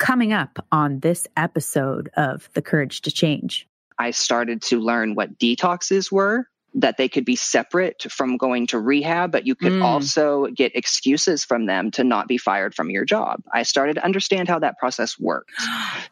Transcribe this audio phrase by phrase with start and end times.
[0.00, 3.68] coming up on this episode of The Courage to Change.
[3.98, 8.78] I started to learn what detoxes were, that they could be separate from going to
[8.78, 9.84] rehab, but you could mm.
[9.84, 13.42] also get excuses from them to not be fired from your job.
[13.52, 15.52] I started to understand how that process worked.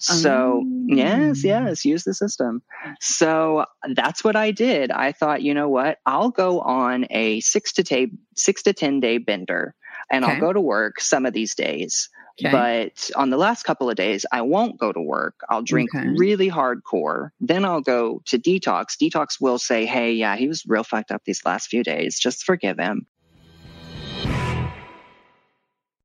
[0.01, 0.87] So, um.
[0.89, 2.63] yes, yes, use the system.
[3.01, 3.65] So
[3.95, 4.93] that's what I did.
[4.93, 5.99] I thought, you know what?
[6.07, 9.75] I'll go on a six to, ta- six to 10 day bender
[10.11, 10.35] and okay.
[10.35, 12.09] I'll go to work some of these days.
[12.41, 12.53] Okay.
[12.53, 15.41] But on the last couple of days, I won't go to work.
[15.49, 16.07] I'll drink okay.
[16.17, 17.31] really hardcore.
[17.41, 18.97] Then I'll go to detox.
[19.01, 22.19] Detox will say, hey, yeah, he was real fucked up these last few days.
[22.19, 23.07] Just forgive him.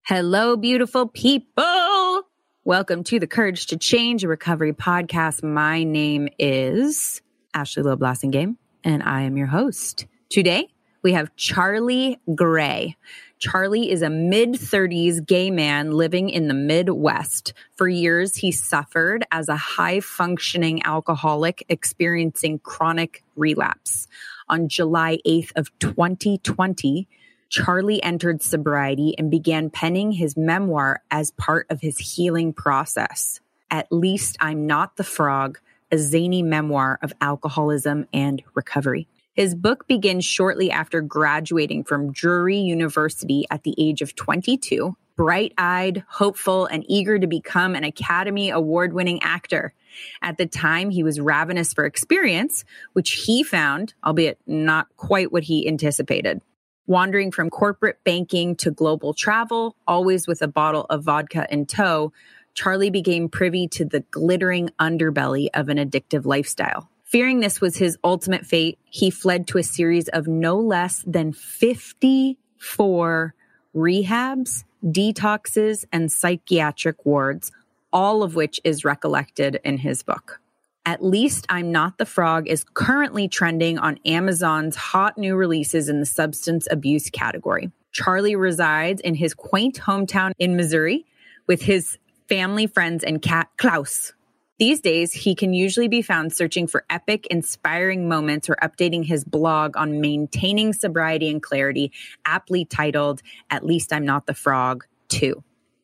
[0.05, 2.23] Hello, beautiful people.
[2.65, 5.43] Welcome to the Courage to Change a Recovery podcast.
[5.43, 7.21] My name is
[7.53, 10.07] Ashley Loeb Blassingame, and I am your host.
[10.29, 12.97] Today, we have Charlie Gray.
[13.39, 17.53] Charlie is a mid 30s gay man living in the Midwest.
[17.75, 24.07] For years, he suffered as a high functioning alcoholic experiencing chronic relapse.
[24.47, 27.07] On July 8th of 2020,
[27.49, 33.39] Charlie entered sobriety and began penning his memoir as part of his healing process.
[33.69, 35.59] At least I'm not the frog,
[35.91, 39.07] a zany memoir of alcoholism and recovery.
[39.33, 45.53] His book begins shortly after graduating from Drury University at the age of 22, bright
[45.57, 49.73] eyed, hopeful, and eager to become an Academy Award winning actor.
[50.21, 55.43] At the time, he was ravenous for experience, which he found, albeit not quite what
[55.43, 56.39] he anticipated.
[56.85, 62.13] Wandering from corporate banking to global travel, always with a bottle of vodka in tow,
[62.53, 66.87] Charlie became privy to the glittering underbelly of an addictive lifestyle.
[67.13, 71.31] Fearing this was his ultimate fate, he fled to a series of no less than
[71.31, 73.35] 54
[73.75, 77.51] rehabs, detoxes, and psychiatric wards,
[77.91, 80.41] all of which is recollected in his book.
[80.87, 85.99] At least I'm Not the Frog is currently trending on Amazon's hot new releases in
[85.99, 87.71] the substance abuse category.
[87.91, 91.05] Charlie resides in his quaint hometown in Missouri
[91.45, 94.13] with his family, friends, and cat Klaus,
[94.59, 99.23] these days, he can usually be found searching for epic, inspiring moments or updating his
[99.23, 101.91] blog on maintaining sobriety and clarity,
[102.25, 105.43] aptly titled, At Least I'm Not the Frog 2.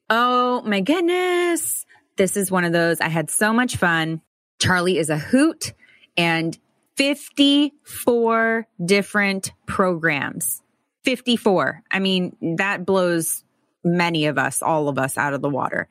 [0.10, 1.86] Oh my goodness.
[2.16, 3.02] This is one of those.
[3.02, 4.22] I had so much fun.
[4.60, 5.74] Charlie is a hoot
[6.18, 6.58] and
[6.96, 10.62] 54 different programs.
[11.06, 11.82] 54.
[11.90, 13.44] I mean, that blows
[13.84, 15.88] many of us, all of us out of the water.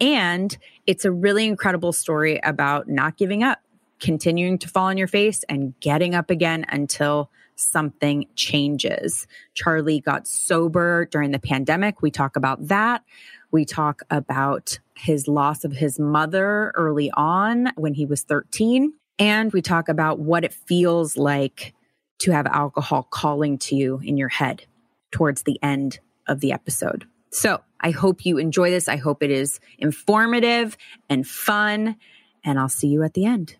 [0.00, 0.56] And
[0.86, 3.60] it's a really incredible story about not giving up,
[4.00, 9.26] continuing to fall on your face and getting up again until something changes.
[9.54, 12.00] Charlie got sober during the pandemic.
[12.00, 13.04] We talk about that.
[13.52, 18.92] We talk about his loss of his mother early on when he was 13.
[19.18, 21.74] And we talk about what it feels like
[22.20, 24.64] to have alcohol calling to you in your head
[25.10, 27.06] towards the end of the episode.
[27.30, 28.88] So I hope you enjoy this.
[28.88, 30.76] I hope it is informative
[31.08, 31.96] and fun.
[32.44, 33.56] And I'll see you at the end.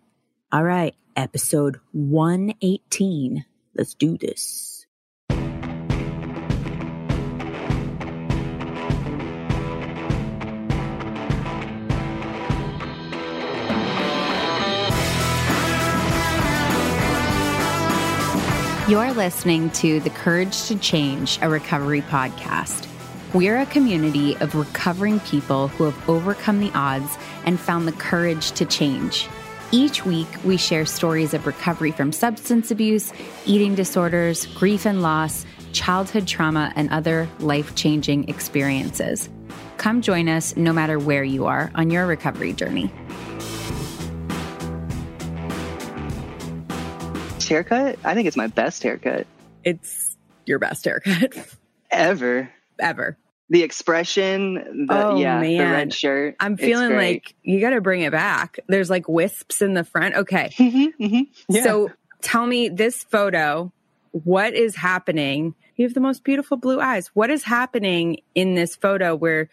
[0.51, 3.45] All right, episode 118.
[3.75, 4.85] Let's do this.
[18.89, 22.90] You're listening to The Courage to Change, a recovery podcast.
[23.33, 28.51] We're a community of recovering people who have overcome the odds and found the courage
[28.51, 29.29] to change.
[29.71, 33.13] Each week, we share stories of recovery from substance abuse,
[33.45, 39.29] eating disorders, grief and loss, childhood trauma, and other life changing experiences.
[39.77, 42.91] Come join us no matter where you are on your recovery journey.
[47.47, 47.97] Haircut?
[48.03, 49.25] I think it's my best haircut.
[49.63, 51.33] It's your best haircut.
[51.91, 52.49] Ever
[52.79, 53.17] ever.
[53.49, 55.57] The expression, the, oh, yeah, man.
[55.57, 56.35] the red shirt.
[56.39, 58.59] I'm feeling like you got to bring it back.
[58.67, 60.15] There's like wisps in the front.
[60.15, 60.51] Okay.
[60.57, 61.21] Mm-hmm, mm-hmm.
[61.49, 61.63] Yeah.
[61.63, 61.91] So
[62.21, 63.73] tell me this photo,
[64.11, 65.55] what is happening?
[65.75, 67.07] You have the most beautiful blue eyes.
[67.13, 69.49] What is happening in this photo where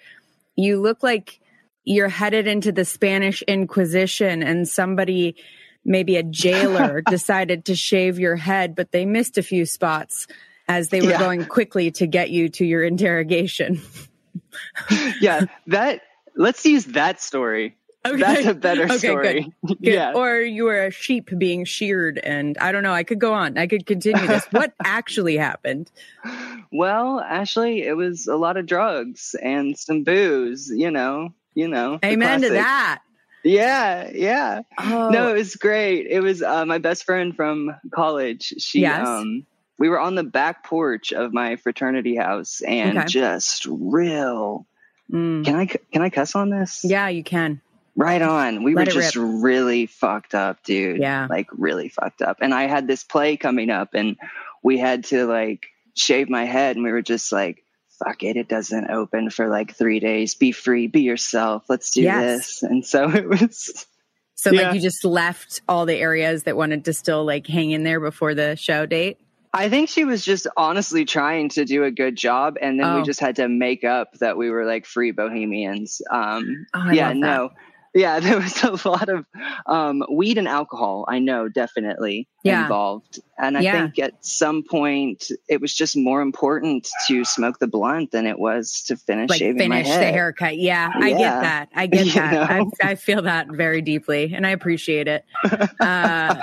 [0.55, 1.41] you look like
[1.85, 5.37] you're headed into the Spanish Inquisition and somebody,
[5.85, 10.27] maybe a jailer, decided to shave your head, but they missed a few spots
[10.69, 11.19] as they were yeah.
[11.19, 13.81] going quickly to get you to your interrogation.
[15.21, 16.03] yeah, that
[16.37, 17.77] let's use that story.
[18.07, 18.21] Okay.
[18.21, 19.53] That's a better okay, story.
[19.67, 19.79] Good.
[19.79, 19.79] Good.
[19.95, 20.13] Yeah.
[20.15, 23.59] Or you were a sheep being sheared and I don't know, I could go on.
[23.59, 24.45] I could continue this.
[24.51, 25.91] what actually happened?
[26.73, 31.35] Well, Ashley, it was a lot of drugs and some booze, you know.
[31.55, 31.99] you know.
[32.05, 33.03] Amen to that.
[33.45, 34.63] Yeah, yeah.
[34.79, 35.11] Oh.
[35.11, 36.07] No, it was great.
[36.07, 38.55] It was uh, my best friend from college.
[38.59, 39.07] She yes.
[39.07, 39.47] um
[39.79, 43.07] we were on the back porch of my fraternity house and okay.
[43.07, 44.67] just real
[45.11, 45.45] mm.
[45.45, 46.85] Can I can I cuss on this?
[46.85, 47.61] Yeah, you can.
[47.97, 48.63] Right on.
[48.63, 49.43] We Let were just rip.
[49.43, 51.01] really fucked up, dude.
[51.01, 51.27] Yeah.
[51.29, 52.39] Like really fucked up.
[52.41, 54.17] And I had this play coming up and
[54.63, 57.65] we had to like shave my head and we were just like
[58.05, 60.35] fuck it, it doesn't open for like three days.
[60.35, 61.65] Be free, be yourself.
[61.69, 62.39] Let's do yes.
[62.39, 62.63] this.
[62.63, 63.87] And so it was.
[64.35, 64.69] So yeah.
[64.69, 67.99] like you just left all the areas that wanted to still like hang in there
[67.99, 69.19] before the show date?
[69.53, 72.97] I think she was just honestly trying to do a good job, and then oh.
[72.99, 76.03] we just had to make up that we were like free bohemians.
[76.11, 77.51] Um, oh, yeah, no,
[77.95, 79.27] yeah, there was a lot of
[79.67, 81.05] um, weed and alcohol.
[81.09, 82.63] I know definitely yeah.
[82.63, 83.73] involved, and I yeah.
[83.73, 88.39] think at some point it was just more important to smoke the blunt than it
[88.39, 90.03] was to finish like shaving finish my head.
[90.03, 90.57] the haircut.
[90.57, 91.69] Yeah, yeah, I get that.
[91.75, 92.51] I get that.
[92.51, 95.25] I, I, feel that very deeply, and I appreciate it.
[95.81, 96.43] Uh,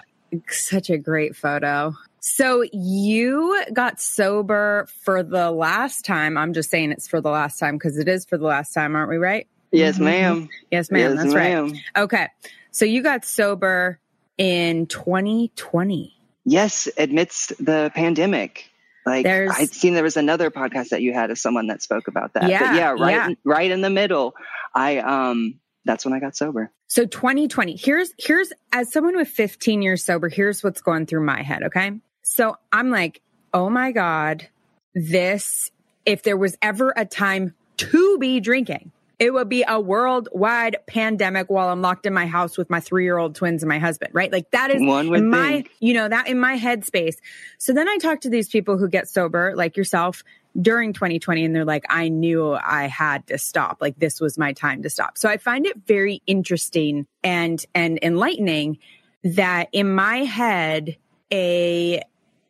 [0.50, 1.94] such a great photo.
[2.28, 6.40] So you got sober for the last time.
[6.40, 8.96] I'm just saying it's for the last time because it is for the last time,
[8.96, 9.18] aren't we?
[9.18, 9.48] Right?
[9.72, 10.06] Yes, mm-hmm.
[10.06, 10.50] ma'am.
[10.72, 11.12] Yes, ma'am.
[11.12, 11.72] Yes, That's ma'am.
[11.72, 11.82] right.
[11.96, 12.28] Okay.
[12.72, 14.00] So you got sober
[14.40, 16.16] in 2020.
[16.46, 18.72] Yes, amidst the pandemic.
[19.06, 22.08] Like There's, I'd seen there was another podcast that you had of someone that spoke
[22.08, 22.50] about that.
[22.50, 23.36] Yeah, but yeah, right, yeah.
[23.44, 24.34] right in the middle.
[24.74, 26.72] I um, that's when I got sober.
[26.88, 27.76] So 2020.
[27.76, 30.28] Here's here's as someone with 15 years sober.
[30.28, 31.62] Here's what's going through my head.
[31.66, 31.92] Okay,
[32.28, 33.22] so I'm like,
[33.54, 34.48] oh my god,
[34.96, 35.72] this.
[36.06, 41.50] If there was ever a time to be drinking, it would be a worldwide pandemic
[41.52, 44.14] while I'm locked in my house with my three year old twins and my husband,
[44.14, 44.32] right?
[44.32, 45.72] Like that is my, think.
[45.80, 47.16] you know, that in my headspace.
[47.60, 50.24] So then I talk to these people who get sober, like yourself,
[50.60, 53.78] during 2020, and they're like, I knew I had to stop.
[53.82, 55.18] Like this was my time to stop.
[55.18, 58.80] So I find it very interesting and, and enlightening
[59.24, 60.98] that in my head,
[61.32, 62.02] a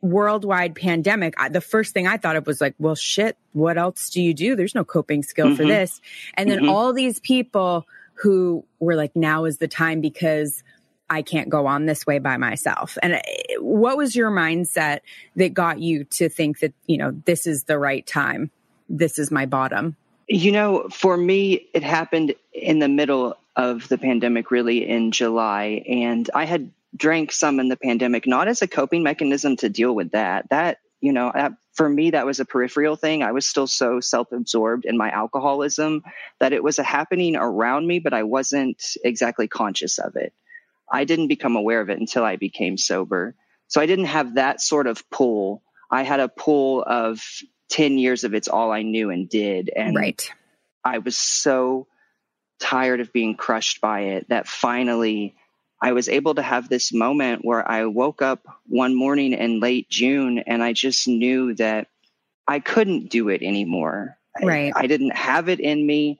[0.06, 4.10] worldwide pandemic, I, the first thing I thought of was like, well, shit, what else
[4.10, 4.56] do you do?
[4.56, 5.56] There's no coping skill mm-hmm.
[5.56, 6.00] for this.
[6.36, 6.70] And then mm-hmm.
[6.70, 10.64] all these people who were like, now is the time because
[11.10, 12.98] I can't go on this way by myself.
[13.02, 13.22] And uh,
[13.60, 15.02] what was your mindset
[15.36, 18.52] that got you to think that, you know, this is the right time?
[18.90, 19.96] This is my bottom?
[20.28, 25.84] You know, for me, it happened in the middle of the pandemic, really in July.
[25.88, 29.94] And I had drank some in the pandemic, not as a coping mechanism to deal
[29.94, 30.50] with that.
[30.50, 33.24] That, you know, that, for me, that was a peripheral thing.
[33.24, 36.04] I was still so self absorbed in my alcoholism
[36.40, 40.34] that it was a happening around me, but I wasn't exactly conscious of it.
[40.92, 43.36] I didn't become aware of it until I became sober.
[43.68, 45.64] So I didn't have that sort of pull.
[45.90, 47.22] I had a pull of
[47.70, 49.72] 10 years of it's all I knew and did.
[49.76, 50.32] And right.
[50.84, 51.88] I was so
[52.60, 55.36] tired of being crushed by it that finally
[55.82, 59.90] I was able to have this moment where I woke up one morning in late
[59.90, 61.88] June and I just knew that
[62.48, 64.18] I couldn't do it anymore.
[64.42, 64.74] Right.
[64.76, 66.20] I, I didn't have it in me.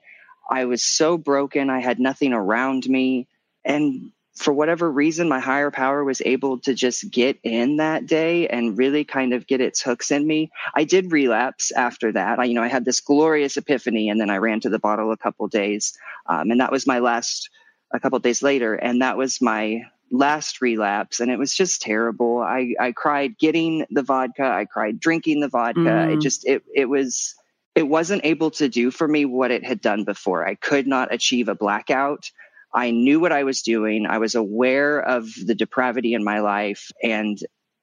[0.50, 1.70] I was so broken.
[1.70, 3.26] I had nothing around me.
[3.64, 8.46] And for whatever reason, my higher power was able to just get in that day
[8.48, 10.50] and really kind of get its hooks in me.
[10.74, 12.38] I did relapse after that.
[12.38, 15.10] I, you know, I had this glorious epiphany and then I ran to the bottle
[15.10, 15.96] a couple days.
[16.26, 17.48] Um, and that was my last
[17.92, 22.40] a couple days later, and that was my last relapse and it was just terrible.
[22.40, 25.80] I i cried getting the vodka i cried drinking the vodka.
[25.80, 26.14] Mm.
[26.14, 27.34] it just it it was
[27.74, 30.46] it wasn't able to do for me what it had done before.
[30.46, 32.30] I could not achieve a blackout.
[32.72, 34.06] I knew what i was doing.
[34.06, 37.38] I was aware of the depravity in my life and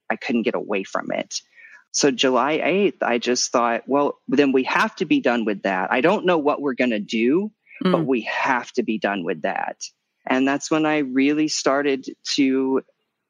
[0.09, 1.41] i couldn't get away from it.
[1.91, 5.91] So july 8th i just thought well then we have to be done with that.
[5.91, 7.51] I don't know what we're going to do
[7.83, 7.91] mm.
[7.91, 9.77] but we have to be done with that.
[10.25, 12.81] And that's when I really started to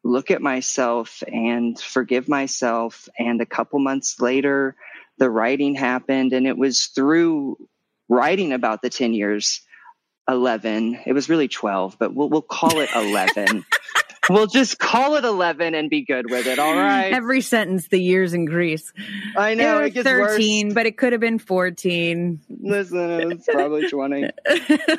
[0.04, 3.08] look at myself and forgive myself.
[3.18, 4.76] And a couple months later,
[5.18, 6.34] the writing happened.
[6.34, 7.58] And it was through
[8.10, 9.62] writing about the 10 years,
[10.30, 13.66] 11, it was really 12, but we'll, we'll call it 11.
[14.30, 16.60] we'll just call it 11 and be good with it.
[16.60, 17.14] All right.
[17.14, 18.92] Every sentence, the years increase.
[19.38, 19.82] I know.
[19.82, 20.74] It, it 13, worse.
[20.74, 22.40] but it could have been 14.
[22.62, 24.30] Listen, it's probably 20.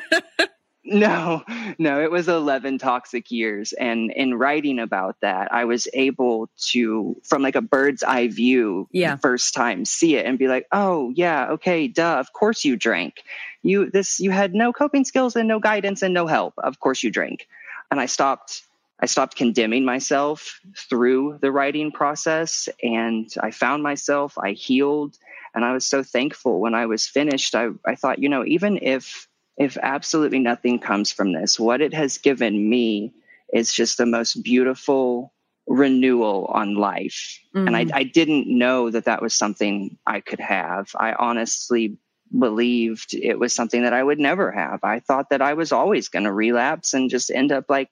[0.85, 1.43] no,
[1.79, 3.73] no, it was 11 toxic years.
[3.73, 8.87] And in writing about that, I was able to, from like a bird's eye view,
[8.91, 9.15] yeah.
[9.15, 13.23] first time, see it and be like, oh, yeah, okay, duh, of course you drank.
[13.63, 16.53] You, this, you had no coping skills and no guidance and no help.
[16.57, 17.47] Of course you drank.
[17.89, 18.61] And I stopped
[18.99, 20.59] I stopped condemning myself
[20.89, 25.17] through the writing process and I found myself, I healed,
[25.53, 27.55] and I was so thankful when I was finished.
[27.55, 31.93] I, I thought, you know, even if if absolutely nothing comes from this, what it
[31.93, 33.13] has given me
[33.53, 35.33] is just the most beautiful
[35.67, 37.39] renewal on life.
[37.55, 37.67] Mm-hmm.
[37.67, 40.89] And I, I didn't know that that was something I could have.
[40.99, 41.97] I honestly
[42.37, 44.83] believed it was something that I would never have.
[44.83, 47.89] I thought that I was always going to relapse and just end up like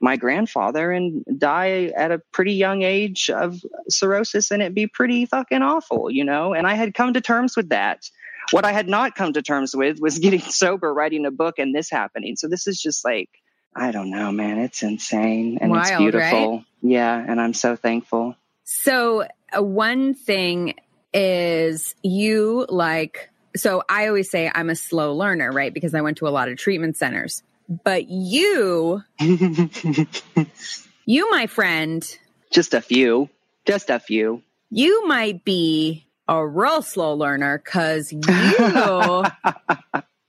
[0.00, 5.26] my grandfather and die at a pretty young age of cirrhosis and it'd be pretty
[5.26, 6.54] fucking awful, you know?
[6.54, 8.08] And I had come to terms with that.
[8.50, 11.74] What I had not come to terms with was getting sober, writing a book, and
[11.74, 12.36] this happening.
[12.36, 13.30] So this is just like,
[13.74, 14.58] I don't know, man.
[14.58, 16.52] It's insane and Wild, it's beautiful.
[16.52, 16.64] Right?
[16.82, 17.24] Yeah.
[17.26, 18.36] And I'm so thankful.
[18.64, 19.26] So,
[19.56, 20.74] uh, one thing
[21.12, 25.72] is you like, so I always say I'm a slow learner, right?
[25.72, 27.42] Because I went to a lot of treatment centers.
[27.68, 29.02] But you,
[31.04, 32.18] you, my friend,
[32.50, 33.28] just a few,
[33.64, 34.42] just a few.
[34.70, 39.24] You might be a real slow learner because you,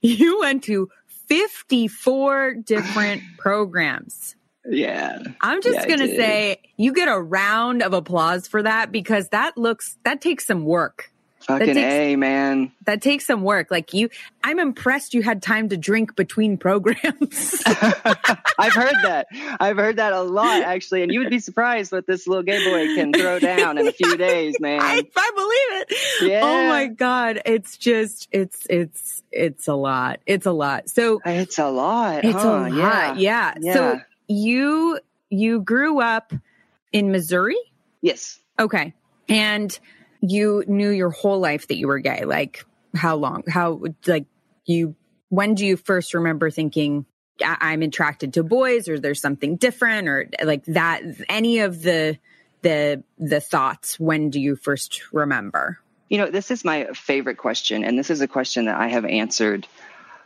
[0.00, 0.90] you went to
[1.28, 4.34] 54 different programs.
[4.68, 5.18] Yeah.
[5.40, 9.28] I'm just yeah, going to say you get a round of applause for that because
[9.30, 11.10] that looks, that takes some work.
[11.48, 12.72] Fucking takes, A, man.
[12.84, 13.70] That takes some work.
[13.70, 14.10] Like you,
[14.44, 17.62] I'm impressed you had time to drink between programs.
[17.66, 19.28] I've heard that.
[19.58, 21.04] I've heard that a lot, actually.
[21.04, 23.92] And you would be surprised what this little gay boy can throw down in a
[23.92, 24.82] few days, man.
[24.82, 25.94] I, I believe it.
[26.20, 26.40] Oh yeah.
[26.44, 27.40] Oh my God.
[27.46, 30.20] It's just, it's, it's, it's a lot.
[30.26, 30.90] It's a lot.
[30.90, 32.26] So uh, it's a lot.
[32.26, 32.46] It's huh?
[32.46, 32.74] a lot.
[32.74, 33.14] Yeah.
[33.14, 33.54] yeah.
[33.58, 33.72] yeah.
[33.72, 35.00] So you,
[35.30, 36.34] you grew up
[36.92, 37.56] in Missouri?
[38.02, 38.38] Yes.
[38.58, 38.92] Okay.
[39.30, 39.78] And
[40.20, 42.24] you knew your whole life that you were gay.
[42.24, 43.44] Like how long?
[43.48, 44.26] How like
[44.66, 44.94] you?
[45.28, 47.06] When do you first remember thinking
[47.42, 51.02] I'm attracted to boys, or there's something different, or like that?
[51.28, 52.18] Any of the
[52.62, 53.98] the the thoughts?
[54.00, 55.78] When do you first remember?
[56.08, 59.04] You know, this is my favorite question, and this is a question that I have
[59.04, 59.66] answered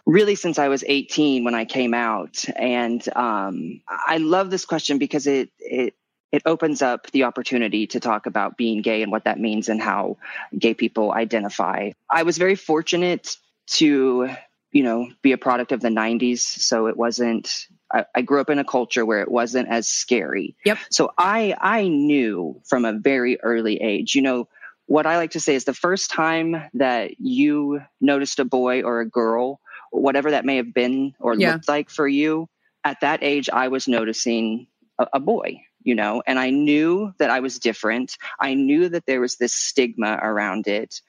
[0.06, 2.44] really since I was 18 when I came out.
[2.56, 5.94] And um, I love this question because it it
[6.32, 9.80] it opens up the opportunity to talk about being gay and what that means and
[9.80, 10.16] how
[10.58, 11.90] gay people identify.
[12.10, 13.36] I was very fortunate
[13.66, 14.30] to,
[14.72, 16.40] you know, be a product of the 90s.
[16.40, 20.56] So it wasn't, I, I grew up in a culture where it wasn't as scary.
[20.64, 20.78] Yep.
[20.90, 24.48] So I, I knew from a very early age, you know,
[24.86, 29.00] what I like to say is the first time that you noticed a boy or
[29.00, 29.60] a girl,
[29.90, 31.52] whatever that may have been or yeah.
[31.52, 32.48] looked like for you,
[32.84, 34.66] at that age, I was noticing
[34.98, 38.16] a, a boy you know, and I knew that I was different.
[38.40, 41.00] I knew that there was this stigma around it,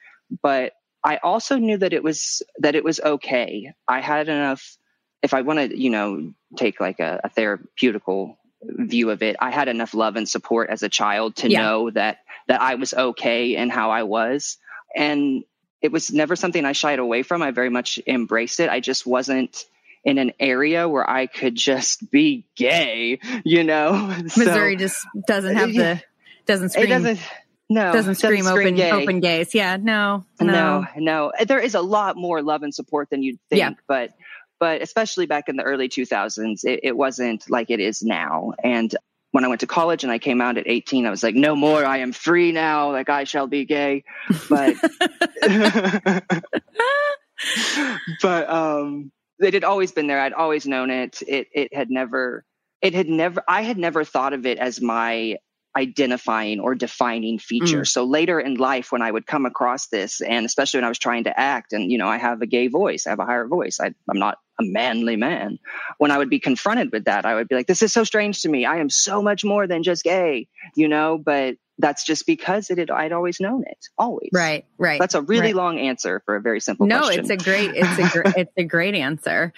[0.42, 3.72] but I also knew that it was that it was okay.
[3.86, 4.76] I had enough
[5.24, 9.50] if I want to, you know, take like a, a, therapeutical view of it, I
[9.50, 11.62] had enough love and support as a child to yeah.
[11.62, 14.58] know that that I was okay and how I was.
[14.94, 15.44] And
[15.80, 17.42] it was never something I shied away from.
[17.42, 18.68] I very much embraced it.
[18.68, 19.64] I just wasn't
[20.04, 23.92] in an area where I could just be gay, you know.
[24.22, 26.02] Missouri so, just doesn't have the
[26.46, 26.86] doesn't scream.
[26.86, 27.20] It doesn't
[27.70, 28.92] no doesn't scream, doesn't scream open gay.
[28.92, 29.54] open gays.
[29.54, 31.32] Yeah, no, no, no, no.
[31.46, 33.70] There is a lot more love and support than you'd think, yeah.
[33.88, 34.10] but
[34.60, 38.52] but especially back in the early 2000s, it, it wasn't like it is now.
[38.62, 38.94] And
[39.32, 41.56] when I went to college and I came out at 18, I was like, no
[41.56, 44.04] more, I am free now, like I shall be gay.
[44.48, 44.76] But
[48.22, 49.10] but um
[49.44, 50.20] it had always been there.
[50.20, 51.22] I'd always known it.
[51.26, 52.44] It it had never
[52.82, 55.38] it had never I had never thought of it as my
[55.76, 57.80] identifying or defining feature.
[57.80, 57.88] Mm.
[57.88, 61.00] So later in life when I would come across this and especially when I was
[61.00, 63.46] trying to act and you know I have a gay voice, I have a higher
[63.46, 63.80] voice.
[63.80, 65.58] I, I'm not a manly man.
[65.98, 68.42] When I would be confronted with that, I would be like, this is so strange
[68.42, 68.64] to me.
[68.64, 72.78] I am so much more than just gay, you know, but that's just because it
[72.78, 74.30] had, I'd always known it, always.
[74.32, 75.00] Right, right.
[75.00, 75.56] That's a really right.
[75.56, 77.20] long answer for a very simple no, question.
[77.20, 79.52] it's a great, it's a great, it's a great answer.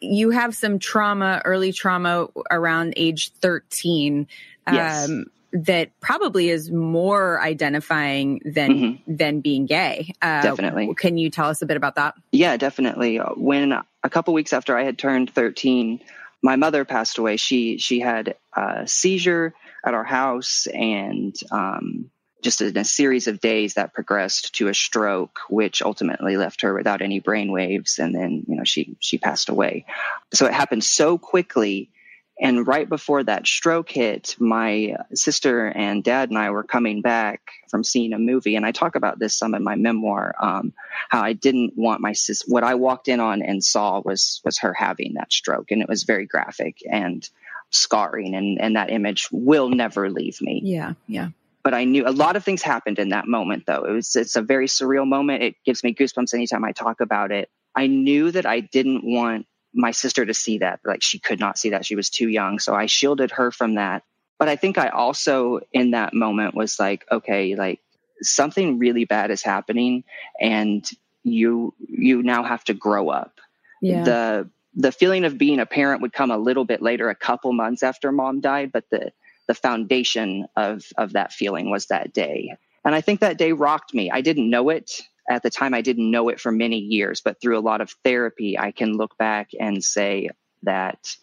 [0.00, 4.26] You have some trauma, early trauma around age 13.
[4.70, 5.08] Yes.
[5.08, 9.14] Um, that probably is more identifying than mm-hmm.
[9.16, 10.12] than being gay.
[10.20, 10.92] Uh, definitely.
[10.96, 12.14] Can you tell us a bit about that?
[12.32, 13.18] Yeah, definitely.
[13.18, 16.00] When a couple weeks after I had turned 13,
[16.42, 17.36] my mother passed away.
[17.36, 22.10] She she had a seizure at our house and um,
[22.44, 26.74] just in a series of days that progressed to a stroke, which ultimately left her
[26.74, 29.86] without any brain waves, and then you know she she passed away.
[30.32, 31.90] So it happened so quickly,
[32.38, 37.40] and right before that stroke hit, my sister and dad and I were coming back
[37.70, 40.34] from seeing a movie, and I talk about this some in my memoir.
[40.38, 40.74] Um,
[41.08, 42.42] how I didn't want my sis.
[42.46, 45.88] What I walked in on and saw was was her having that stroke, and it
[45.88, 47.26] was very graphic and
[47.74, 51.28] scarring and and that image will never leave me yeah yeah
[51.62, 54.36] but i knew a lot of things happened in that moment though it was it's
[54.36, 58.30] a very surreal moment it gives me goosebumps anytime i talk about it I knew
[58.30, 60.80] that I didn't want my sister to see that.
[60.84, 61.84] Like she could not see that.
[61.84, 62.58] She was too young.
[62.58, 64.04] So I shielded her from that.
[64.38, 67.80] But I think I also, in that moment, was like, okay, like
[68.20, 70.04] something really bad is happening
[70.40, 70.88] and
[71.24, 73.40] you you now have to grow up.
[73.80, 74.04] Yeah.
[74.04, 77.52] The the feeling of being a parent would come a little bit later, a couple
[77.52, 79.12] months after mom died, but the
[79.46, 82.56] the foundation of of that feeling was that day.
[82.84, 84.10] And I think that day rocked me.
[84.10, 85.74] I didn't know it at the time.
[85.74, 88.96] I didn't know it for many years, but through a lot of therapy, I can
[88.96, 90.30] look back and say
[90.64, 91.16] that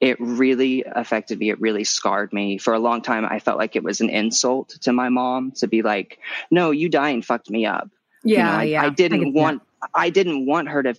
[0.00, 1.50] it really affected me.
[1.50, 2.58] It really scarred me.
[2.58, 5.68] For a long time, I felt like it was an insult to my mom to
[5.68, 6.18] be like,
[6.50, 7.88] "No, you dying fucked me up."
[8.24, 8.82] Yeah, you know, I, yeah.
[8.82, 9.62] I didn't I want.
[9.94, 10.94] I didn't want her to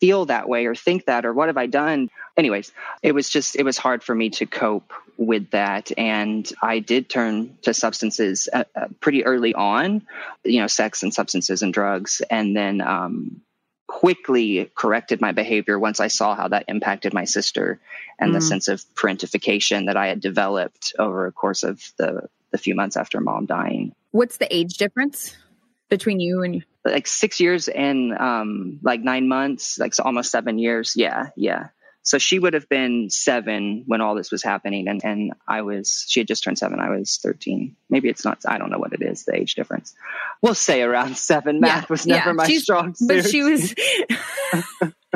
[0.00, 2.10] feel that way or think that or what have I done?
[2.36, 2.72] Anyways,
[3.02, 5.90] it was just, it was hard for me to cope with that.
[5.98, 10.06] And I did turn to substances uh, uh, pretty early on,
[10.44, 12.22] you know, sex and substances and drugs.
[12.30, 13.42] And then, um,
[13.90, 17.80] quickly corrected my behavior once I saw how that impacted my sister
[18.20, 18.34] and mm.
[18.34, 22.76] the sense of parentification that I had developed over a course of the, the few
[22.76, 23.92] months after mom dying.
[24.12, 25.36] What's the age difference
[25.90, 30.58] between you and like six years and um, like nine months, like so almost seven
[30.58, 30.94] years.
[30.96, 31.68] Yeah, yeah.
[32.02, 36.06] So she would have been seven when all this was happening, and and I was
[36.08, 36.80] she had just turned seven.
[36.80, 37.76] I was thirteen.
[37.90, 38.38] Maybe it's not.
[38.48, 39.24] I don't know what it is.
[39.24, 39.94] The age difference.
[40.40, 41.60] We'll say around seven.
[41.60, 42.32] Math was never yeah.
[42.32, 43.08] my She's, strong suit.
[43.08, 43.74] But she was.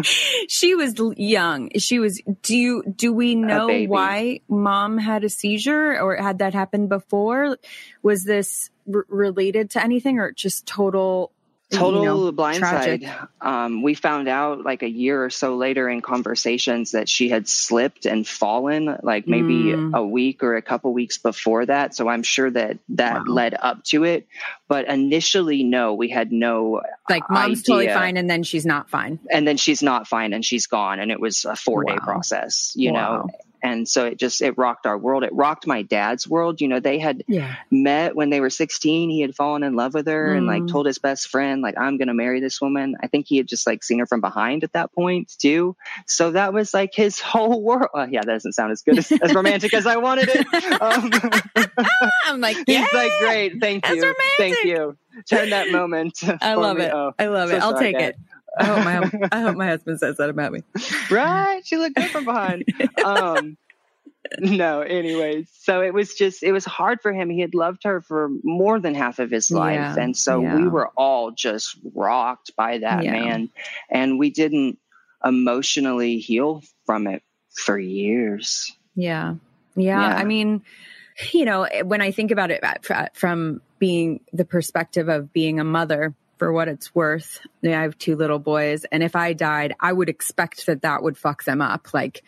[0.49, 1.71] she was young.
[1.79, 2.21] She was.
[2.43, 7.57] Do you do we know why mom had a seizure or had that happened before?
[8.03, 11.31] Was this r- related to anything or just total
[11.71, 16.03] total you know, blindside um, we found out like a year or so later in
[16.03, 19.95] conversations that she had slipped and fallen like maybe mm.
[19.95, 23.33] a week or a couple weeks before that so i'm sure that that wow.
[23.33, 24.27] led up to it
[24.69, 27.75] but initially no we had no like mom's idea.
[27.75, 31.01] totally fine and then she's not fine and then she's not fine and she's gone
[31.01, 32.05] and it was a four day wow.
[32.05, 33.23] process you wow.
[33.23, 33.31] know
[33.65, 36.79] and so it just it rocked our world it rocked my dad's world you know
[36.79, 37.57] they had yeah.
[37.71, 40.37] met when they were 16 he had fallen in love with her mm.
[40.37, 40.71] and like mm.
[40.71, 43.67] told his best friend like i'm gonna marry this woman i think he had just
[43.67, 45.75] like seen her from behind at that point too
[46.07, 49.35] so that was like his whole world yeah that doesn't sound as good as, as
[49.35, 50.47] romantic as i wanted it
[50.81, 51.11] um,
[52.27, 54.19] i'm like yeah, he's like great thank you romantic.
[54.37, 54.97] thank you
[55.29, 56.85] turn that moment i love me.
[56.85, 58.09] it oh, i love so it i'll sorry, take Dad.
[58.11, 58.17] it
[58.57, 60.61] I hope my I hope my husband says that about me.
[61.11, 61.61] Right?
[61.67, 62.65] She looked good from behind.
[63.05, 63.57] Um,
[64.39, 65.49] no, anyways.
[65.61, 67.31] So it was just it was hard for him.
[67.31, 69.75] He had loved her for more than half of his life.
[69.75, 70.57] Yeah, and so yeah.
[70.57, 73.13] we were all just rocked by that yeah.
[73.13, 73.51] man.
[73.91, 74.79] And we didn't
[75.25, 77.23] emotionally heal from it
[77.55, 78.73] for years.
[78.95, 79.37] Yeah.
[79.77, 80.01] Yeah.
[80.01, 80.63] I mean,
[81.33, 85.65] you know, when I think about it uh, from being the perspective of being a
[85.65, 87.41] mother, for what it's worth.
[87.65, 88.85] I have two little boys.
[88.91, 91.95] And if I died, I would expect that that would fuck them up.
[91.95, 92.23] Like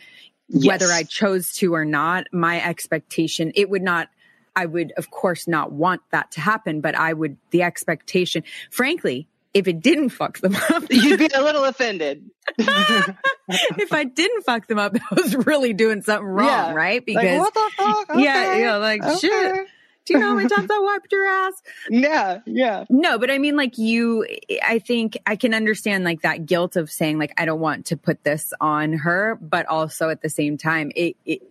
[0.49, 0.67] yes.
[0.67, 4.09] whether I chose to or not, my expectation, it would not,
[4.55, 9.29] I would of course not want that to happen, but I would, the expectation, frankly,
[9.55, 12.31] if it didn't fuck them up, you'd be a little offended.
[12.59, 16.75] if I didn't fuck them up, I was really doing something wrong, yeah.
[16.75, 17.05] right?
[17.05, 18.11] Because like, what the fuck?
[18.11, 18.23] Okay.
[18.23, 19.19] Yeah, yeah, like okay.
[19.19, 19.67] shit
[20.07, 21.62] do you know how many times I wiped your ass?
[21.90, 22.85] Yeah, yeah.
[22.88, 24.27] No, but I mean, like you,
[24.62, 27.97] I think I can understand like that guilt of saying like I don't want to
[27.97, 31.42] put this on her, but also at the same time, it, it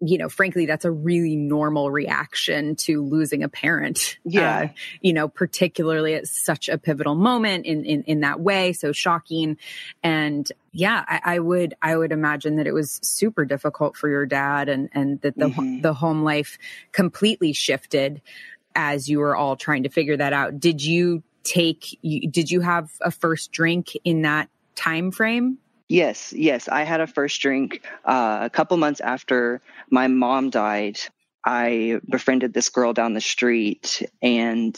[0.00, 4.18] you know, frankly, that's a really normal reaction to losing a parent.
[4.24, 4.58] Yeah.
[4.58, 4.68] Uh,
[5.00, 8.72] you know, particularly at such a pivotal moment in, in, in that way.
[8.72, 9.56] So shocking.
[10.02, 14.24] And yeah, I, I, would, I would imagine that it was super difficult for your
[14.24, 15.80] dad and, and that the, mm-hmm.
[15.80, 16.58] the home life
[16.92, 18.22] completely shifted
[18.76, 20.60] as you were all trying to figure that out.
[20.60, 25.58] Did you take, did you have a first drink in that time frame?
[25.88, 26.68] Yes, yes.
[26.68, 30.98] I had a first drink uh, a couple months after my mom died.
[31.46, 34.76] I befriended this girl down the street, and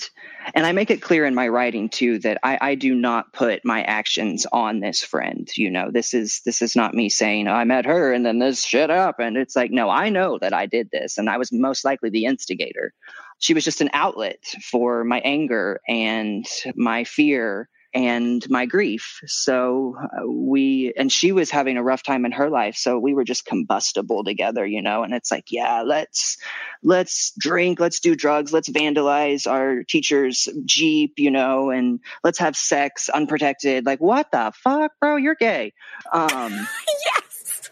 [0.55, 3.64] and I make it clear in my writing too that I, I do not put
[3.64, 5.51] my actions on this friend.
[5.57, 8.38] You know, this is this is not me saying oh, I met her and then
[8.38, 9.37] this shit happened.
[9.37, 12.27] It's like no, I know that I did this, and I was most likely the
[12.27, 12.92] instigator.
[13.40, 16.46] She was just an outlet for my anger and
[16.77, 19.20] my fear and my grief.
[19.26, 22.76] So uh, we, and she was having a rough time in her life.
[22.76, 26.38] So we were just combustible together, you know, and it's like, yeah, let's,
[26.83, 32.57] let's drink, let's do drugs, let's vandalize our teacher's Jeep, you know, and let's have
[32.57, 33.87] sex unprotected.
[33.87, 35.16] Like, what the fuck, bro?
[35.16, 35.72] You're gay.
[36.12, 36.53] Um,
[37.07, 37.70] yes.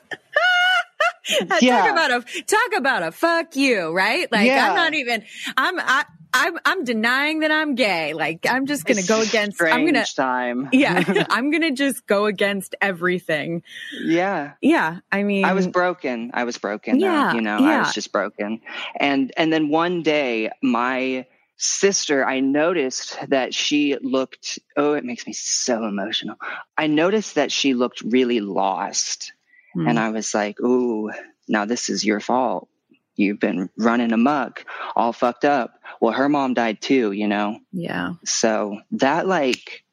[1.61, 1.81] yeah.
[1.81, 4.31] Talk about a talk about a fuck you, right?
[4.33, 4.68] Like yeah.
[4.68, 5.24] I'm not even
[5.57, 8.12] I'm I I'm I'm denying that I'm gay.
[8.14, 9.56] Like I'm just gonna go against.
[9.56, 10.04] strange I'm gonna.
[10.04, 10.68] time.
[10.72, 13.62] Yeah, I'm gonna just go against everything.
[14.04, 14.52] yeah.
[14.60, 16.30] Yeah, I mean, I was broken.
[16.34, 17.00] I was broken.
[17.00, 18.60] Yeah, Yeah, you know, I was just broken.
[18.98, 24.58] And and then one day, my sister, I noticed that she looked.
[24.76, 26.36] Oh, it makes me so emotional.
[26.76, 29.32] I noticed that she looked really lost,
[29.74, 29.88] Hmm.
[29.88, 31.10] and I was like, "Ooh,
[31.48, 32.68] now this is your fault.
[33.16, 34.64] You've been running amok,
[34.94, 37.12] all fucked up." Well, her mom died too.
[37.12, 39.84] You know, yeah, so that like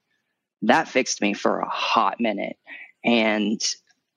[0.64, 2.58] that fixed me for a hot minute.
[3.04, 3.62] And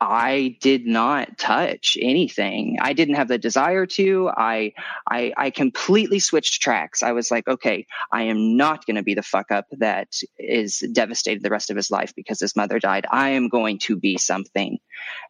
[0.01, 2.79] I did not touch anything.
[2.81, 4.31] I didn't have the desire to.
[4.35, 4.73] I
[5.11, 7.03] I I completely switched tracks.
[7.03, 10.09] I was like, okay, I am not going to be the fuck up that
[10.39, 13.07] is devastated the rest of his life because his mother died.
[13.11, 14.79] I am going to be something.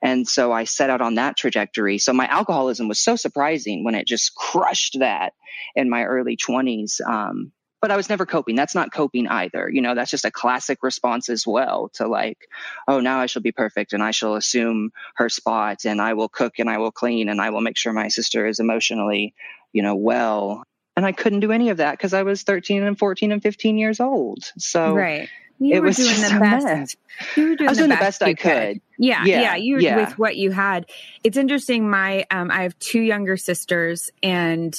[0.03, 1.99] And so I set out on that trajectory.
[1.99, 5.33] So my alcoholism was so surprising when it just crushed that
[5.77, 7.01] in my early 20s.
[7.07, 8.57] Um, but I was never coping.
[8.57, 9.69] That's not coping either.
[9.71, 12.49] You know, that's just a classic response as well to like,
[12.87, 16.29] oh, now I shall be perfect and I shall assume her spot and I will
[16.29, 19.35] cook and I will clean and I will make sure my sister is emotionally,
[19.73, 20.65] you know, well.
[20.97, 23.79] And I couldn't do any of that because I was 13 and 14 and 15
[23.79, 24.45] years old.
[24.59, 25.29] So right.
[25.61, 26.67] You it were was doing just the best.
[26.67, 26.97] mess.
[27.37, 28.81] You were doing I was the doing the best best I you could.
[28.97, 29.97] Yeah, yeah, Yeah, you yeah.
[29.97, 30.87] with what you had.
[31.25, 31.91] It's interesting.
[31.91, 34.73] My um, I have two younger sisters, and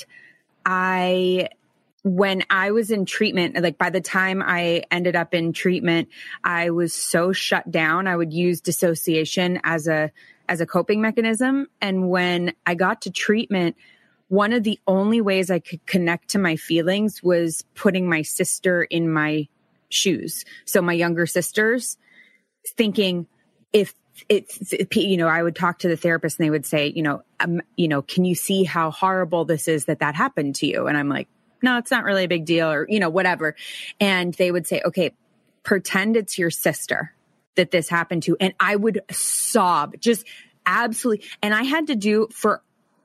[0.66, 1.50] I
[2.04, 6.10] when I was in treatment, like by the time I ended up in treatment,
[6.44, 8.08] I was so shut down.
[8.08, 10.12] I would use dissociation as a
[10.48, 13.76] as a coping mechanism, and when I got to treatment.
[14.28, 18.84] One of the only ways I could connect to my feelings was putting my sister
[18.84, 19.48] in my
[19.90, 20.46] shoes.
[20.66, 21.98] So my younger sisters
[22.78, 23.28] thinking
[23.74, 23.94] if
[24.28, 27.22] it's you know i would talk to the therapist and they would say you know
[27.40, 30.88] um, you know can you see how horrible this is that that happened to you
[30.88, 31.30] and i'm like
[31.62, 33.56] no it's not really a big deal or you know whatever
[34.00, 35.12] and they would say okay
[35.64, 37.14] pretend it's your sister
[37.56, 40.26] that this happened to and i would sob just
[40.66, 42.62] absolutely and i had to do for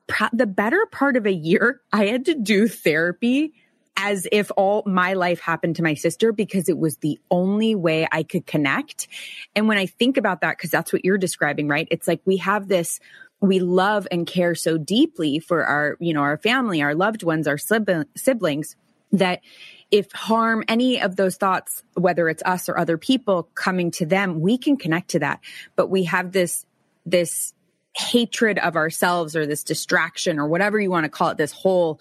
[0.06, 3.52] pro- the better part of a year i had to do therapy
[3.96, 8.08] as if all my life happened to my sister because it was the only way
[8.10, 9.06] I could connect.
[9.54, 11.86] And when I think about that, because that's what you're describing, right?
[11.90, 12.98] It's like we have this,
[13.40, 17.46] we love and care so deeply for our, you know, our family, our loved ones,
[17.46, 18.76] our siblings
[19.12, 19.40] that
[19.90, 24.40] if harm, any of those thoughts, whether it's us or other people coming to them,
[24.40, 25.40] we can connect to that.
[25.76, 26.66] But we have this,
[27.06, 27.52] this
[27.94, 32.00] hatred of ourselves or this distraction or whatever you want to call it, this whole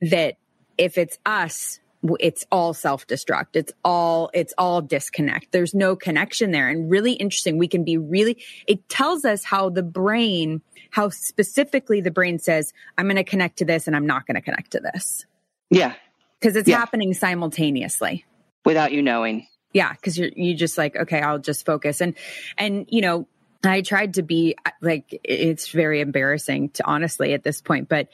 [0.00, 0.36] that
[0.76, 1.78] if it's us
[2.18, 7.58] it's all self-destruct it's all it's all disconnect there's no connection there and really interesting
[7.58, 12.72] we can be really it tells us how the brain how specifically the brain says
[12.96, 15.26] i'm going to connect to this and i'm not going to connect to this
[15.68, 15.92] Yeah.
[16.40, 16.78] because it's Yeah.
[16.78, 18.24] happening simultaneously
[18.64, 19.46] Without you knowing.
[19.74, 22.14] yeah because you're you just like okay i'll just focus and
[22.56, 23.28] and you know
[23.62, 28.08] i tried to be like it's very embarrassing to honestly at this point but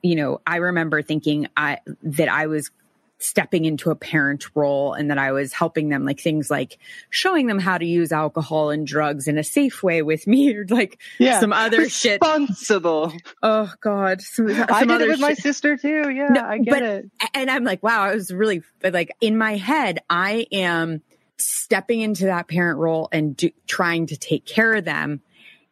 [0.00, 2.70] you know i remember thinking i that i was
[3.18, 6.76] stepping into a parent role and that i was helping them like things like
[7.08, 10.66] showing them how to use alcohol and drugs in a safe way with me or
[10.68, 11.40] like Yeah.
[11.40, 13.12] some other shit Responsible.
[13.42, 16.10] oh god some, some I did it with my sister too.
[16.10, 17.10] Yeah, No, I get but- it.
[17.34, 21.00] and I'm like, wow, I was really like in my head, I am
[21.38, 25.20] stepping into that parent role and do, trying to take care of them.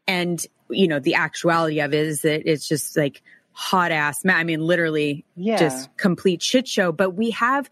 [0.07, 3.23] And, you know, the actuality of it is that it's just like
[3.55, 5.57] hot ass, ma- I mean, literally Yeah.
[5.57, 6.93] just complete shit show.
[6.93, 7.71] But we have,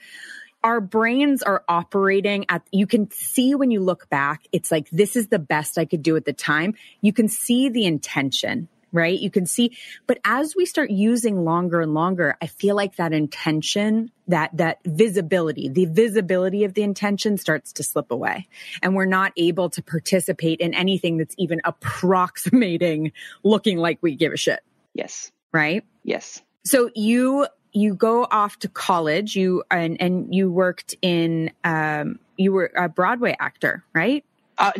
[0.64, 5.16] our brains are operating at, you can see when you look back, it's like, this
[5.16, 6.74] is the best I could do at the time.
[7.00, 9.18] You can see the intention, right?
[9.18, 13.12] You can see, but as we start using longer and longer, I feel like that
[13.12, 18.46] intention, that, that visibility, the visibility of the intention starts to slip away.
[18.82, 23.10] And we're not able to participate in anything that's even approximating
[23.42, 24.60] looking like we give a shit,
[24.94, 25.32] yes.
[25.52, 25.84] Right?
[26.04, 26.42] Yes.
[26.64, 32.52] So you you go off to college, you and and you worked in um you
[32.52, 34.24] were a Broadway actor, right?
[34.58, 34.72] Uh,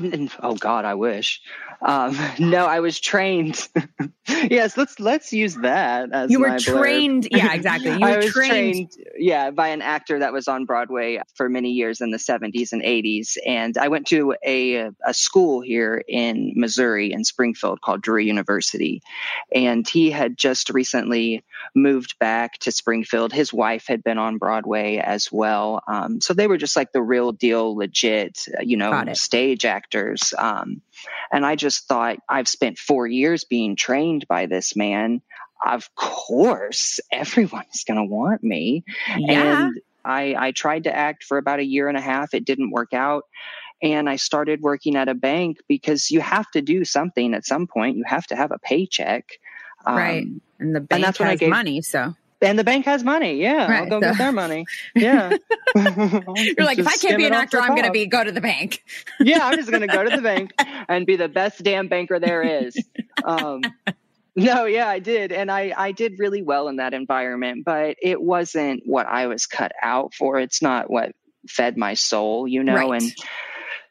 [0.43, 1.41] oh God, I wish.
[1.85, 3.69] Um, no, I was trained.
[4.29, 6.81] yes, let's let's use that as You were my blurb.
[6.81, 7.91] trained, yeah, exactly.
[7.91, 11.71] You I were was trained, yeah, by an actor that was on Broadway for many
[11.71, 13.37] years in the 70s and 80s.
[13.47, 19.03] And I went to a, a school here in Missouri, in Springfield, called Drury University.
[19.55, 23.33] And he had just recently moved back to Springfield.
[23.33, 25.83] His wife had been on Broadway as well.
[25.87, 30.35] Um, so they were just like the real deal, legit, uh, you know, stage actors.
[30.39, 30.83] Um,
[31.33, 35.23] And I just thought, I've spent four years being trained by this man.
[35.65, 38.85] Of course, everyone's going to want me.
[39.17, 39.67] Yeah.
[39.67, 42.35] And I, I tried to act for about a year and a half.
[42.35, 43.25] It didn't work out.
[43.83, 47.67] And I started working at a bank because you have to do something at some
[47.67, 47.97] point.
[47.97, 49.25] You have to have a paycheck.
[49.87, 50.23] right.
[50.25, 51.83] Um, And the bank that's when I gave- money.
[51.83, 53.41] So and the bank has money.
[53.41, 53.67] Yeah.
[53.69, 54.65] I'll go so- get their money.
[54.95, 55.31] Yeah.
[55.75, 58.41] you're like, if I can't be an actor, I'm going to be go to the
[58.41, 58.83] bank.
[59.21, 60.53] yeah, I'm just going to go to the bank
[60.89, 62.77] and be the best damn banker there is.
[63.25, 63.63] Um,
[64.37, 65.33] no, yeah, I did.
[65.33, 69.47] And I, I did really well in that environment, but it wasn't what I was
[69.47, 70.39] cut out for.
[70.39, 71.13] It's not what
[71.49, 72.75] fed my soul, you know?
[72.75, 73.03] Right.
[73.03, 73.13] And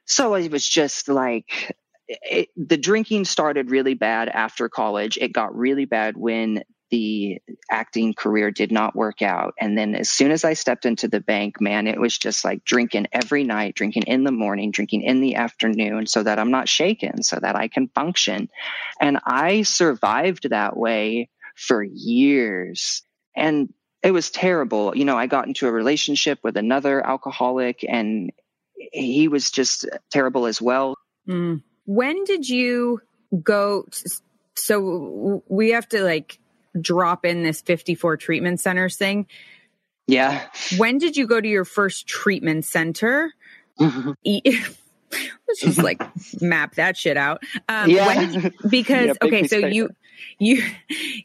[0.06, 1.76] so it was just like,
[2.08, 5.18] it, the drinking started really bad after college.
[5.18, 9.54] It got really bad when the acting career did not work out.
[9.60, 12.66] And then as soon as I stepped into the bank, man, it was just like
[12.66, 16.68] drinking every night, drinking in the morning, drinking in the afternoon so that I'm not
[16.68, 18.50] shaken, so that I can function.
[19.00, 23.04] And I survived that way for years.
[23.36, 23.74] And
[24.04, 24.96] it was terrible.
[24.96, 28.32] You know, I got into a relationship with another alcoholic and
[28.76, 30.96] he was just terrible as well.
[31.28, 31.64] Mm.
[31.86, 33.00] When did you
[33.44, 33.86] go?
[33.92, 34.10] t-
[34.56, 36.38] so we have to like
[36.80, 39.28] drop in this 54 treatment centers thing.
[40.08, 40.46] Yeah.
[40.78, 43.34] When did you go to your first treatment center?
[43.80, 46.02] Let's just like
[46.42, 47.44] map that shit out.
[47.68, 48.22] Um, yeah.
[48.22, 49.90] you- because Yeah, okay, so you
[50.40, 50.64] you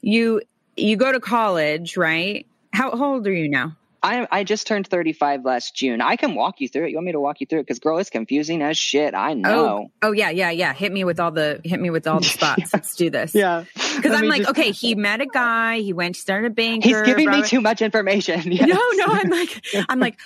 [0.01, 0.41] you
[0.77, 2.47] you go to college, right?
[2.73, 3.77] How, how old are you now?
[4.07, 6.01] I, I just turned 35 last June.
[6.01, 6.90] I can walk you through it.
[6.90, 7.62] You want me to walk you through it?
[7.64, 9.14] Because girl, it's confusing as shit.
[9.14, 9.88] I know.
[10.03, 10.73] Oh oh, yeah, yeah, yeah.
[10.73, 12.73] Hit me with all the hit me with all the spots.
[12.73, 13.35] Let's do this.
[13.35, 13.64] Yeah.
[13.75, 16.88] Because I'm like, okay, he met a guy, he went started start a banker.
[16.88, 18.42] He's giving me too much information.
[18.57, 18.69] Yes.
[18.69, 20.19] No, no, I'm like, I'm like,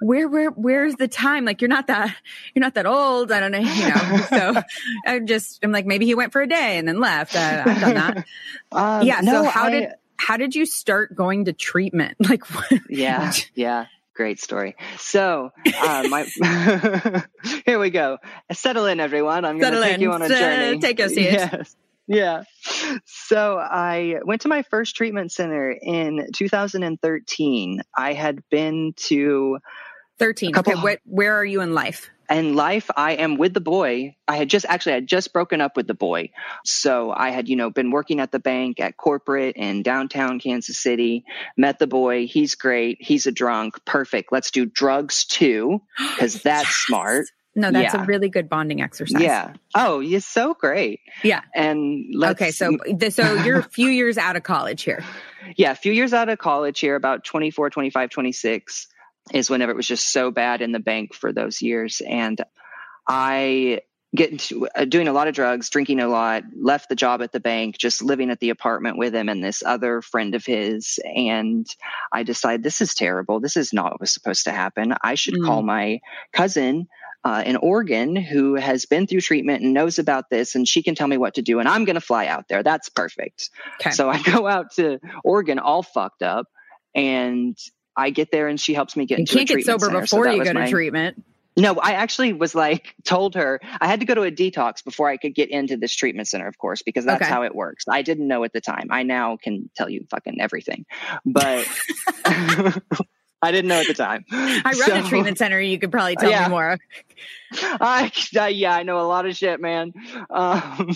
[0.00, 1.44] where, where, where's the time?
[1.44, 2.14] Like, you're not that,
[2.54, 3.30] you're not that old.
[3.32, 4.16] I don't know, you know.
[4.28, 4.62] So
[5.06, 7.36] I'm just, I'm like, maybe he went for a day and then left.
[7.36, 8.24] Uh, I've done that.
[8.72, 9.20] Um, yeah.
[9.20, 12.16] no, so how I- did, how did you start going to treatment?
[12.28, 12.72] Like, what?
[12.88, 13.86] Yeah, yeah.
[14.14, 14.74] Great story.
[14.98, 16.22] So, uh, my
[17.66, 18.16] here we go.
[18.52, 19.44] Settle in, everyone.
[19.44, 20.00] I'm going to take in.
[20.00, 20.78] you on a journey.
[20.80, 21.24] take your seat.
[21.32, 21.76] Yes.
[22.08, 22.44] Yeah.
[23.04, 27.82] So I went to my first treatment center in 2013.
[27.96, 29.58] I had been to
[30.18, 30.52] 13.
[30.52, 30.82] couple- Okay.
[30.82, 32.08] What, where are you in life?
[32.30, 35.60] In life i am with the boy i had just actually i had just broken
[35.60, 36.30] up with the boy
[36.64, 40.78] so i had you know been working at the bank at corporate in downtown kansas
[40.78, 41.24] city
[41.56, 46.70] met the boy he's great he's a drunk perfect let's do drugs too because that's
[46.70, 46.76] Yes.
[46.86, 48.02] smart No, that's Yeah.
[48.02, 49.20] a really good bonding exercise.
[49.20, 51.42] yeah oh you're so great Yeah.
[51.54, 52.50] and let's Okay.
[52.50, 52.76] So,
[53.10, 55.02] so you're a few years out of college here.
[55.56, 58.86] yeah, a few years out of college here, about 24, 25, 26
[59.32, 62.00] is whenever it was just so bad in the bank for those years.
[62.06, 62.40] And
[63.08, 63.80] I
[64.14, 67.32] get into uh, doing a lot of drugs, drinking a lot, left the job at
[67.32, 70.98] the bank, just living at the apartment with him and this other friend of his.
[71.04, 71.66] And
[72.12, 73.40] I decide this is terrible.
[73.40, 74.94] This is not what was supposed to happen.
[75.02, 75.44] I should Mm.
[75.46, 76.00] call my
[76.32, 76.86] cousin
[77.24, 80.94] uh, in Oregon who has been through treatment and knows about this, and she can
[80.94, 81.58] tell me what to do.
[81.58, 82.62] And I'm going to fly out there.
[82.62, 83.50] That's perfect.
[83.80, 83.90] Okay.
[83.90, 86.46] So I go out to Oregon all fucked up,
[86.94, 87.58] and
[87.96, 89.90] I get there, and she helps me get you into a can't get treatment sober
[89.92, 90.00] center.
[90.02, 91.24] Before that you go to treatment.
[91.58, 95.08] No, I actually was like told her I had to go to a detox before
[95.08, 97.30] I could get into this treatment center, of course, because that's Okay.
[97.32, 97.84] how it works.
[97.88, 98.88] I didn't know at the time.
[98.90, 100.84] I now can tell you fucking everything,
[101.24, 101.66] but
[102.26, 104.24] I didn't know at the time.
[104.30, 105.58] I run So- a treatment center.
[105.60, 106.44] You could probably tell Yeah.
[106.44, 106.78] me more.
[107.54, 109.92] I, I- yeah, I know a lot of shit, man.
[110.28, 110.94] Um,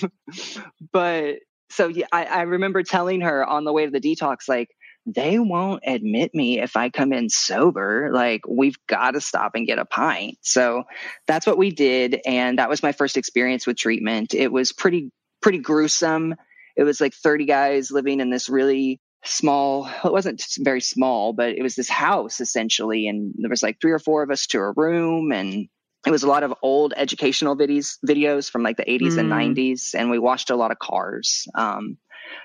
[0.92, 1.36] but
[1.70, 4.70] so yeah, I, I remember telling her on the way to the detox, like,
[5.06, 8.10] they won't admit me if I come in sober.
[8.12, 10.38] Like, we've got to stop and get a pint.
[10.42, 10.84] So
[11.26, 12.20] that's what we did.
[12.26, 14.34] And that was my first experience with treatment.
[14.34, 15.10] It was pretty,
[15.40, 16.34] pretty gruesome.
[16.76, 21.50] It was like 30 guys living in this really small, it wasn't very small, but
[21.50, 23.08] it was this house essentially.
[23.08, 25.68] And there was like three or four of us to a room and
[26.06, 29.54] it was a lot of old educational videos videos from like the 80s and Mm.
[29.54, 31.98] 90s and we watched a lot of cars um,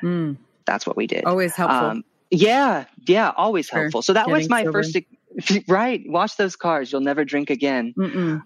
[0.04, 1.88] Mm, that's what we did always helpful.
[1.88, 2.04] um,
[2.36, 4.84] yeah yeah always helpful so that was my sober.
[4.84, 4.98] first
[5.68, 8.42] right watch those cars you'll never drink again Mm-mm.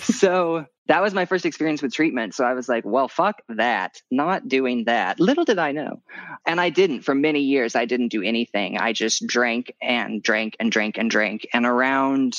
[0.02, 2.34] so that was my first experience with treatment.
[2.34, 4.00] So I was like, well, fuck that.
[4.10, 5.20] Not doing that.
[5.20, 6.00] Little did I know.
[6.46, 7.02] And I didn't.
[7.02, 8.78] For many years, I didn't do anything.
[8.78, 11.46] I just drank and drank and drank and drank.
[11.52, 12.38] And around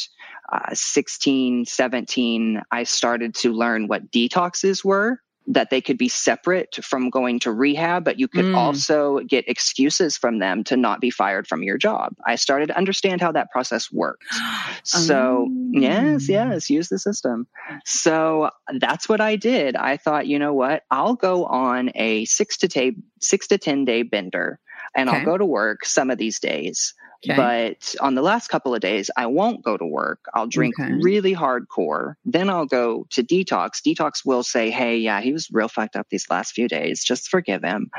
[0.52, 5.22] uh, 16, 17, I started to learn what detoxes were.
[5.50, 8.56] That they could be separate from going to rehab, but you could Mm.
[8.56, 12.14] also get excuses from them to not be fired from your job.
[12.26, 14.24] I started to understand how that process worked.
[14.84, 16.34] So, yes, Oh.
[16.34, 17.48] yes, use the system.
[17.86, 19.76] So that's what I did.
[19.76, 20.84] I thought, you know what?
[20.92, 24.60] I'll go on a six to six to 10 day bender
[24.96, 25.18] and Okay.
[25.20, 26.94] I'll go to work some of these days.
[27.28, 27.36] Okay.
[27.36, 30.20] But on the last couple of days, I won't go to work.
[30.34, 30.94] I'll drink Okay.
[31.02, 32.14] really hardcore.
[32.24, 33.82] Then I'll go to detox.
[33.86, 37.04] Detox will say, hey, yeah, he was real fucked up these last few days.
[37.04, 37.92] Just forgive him.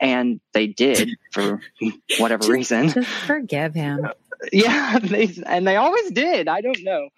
[0.00, 1.60] And they did for
[2.18, 2.88] whatever Just- reason.
[2.88, 4.08] Just forgive him.
[4.52, 6.48] Yeah, they, and they always did.
[6.48, 7.08] I don't know.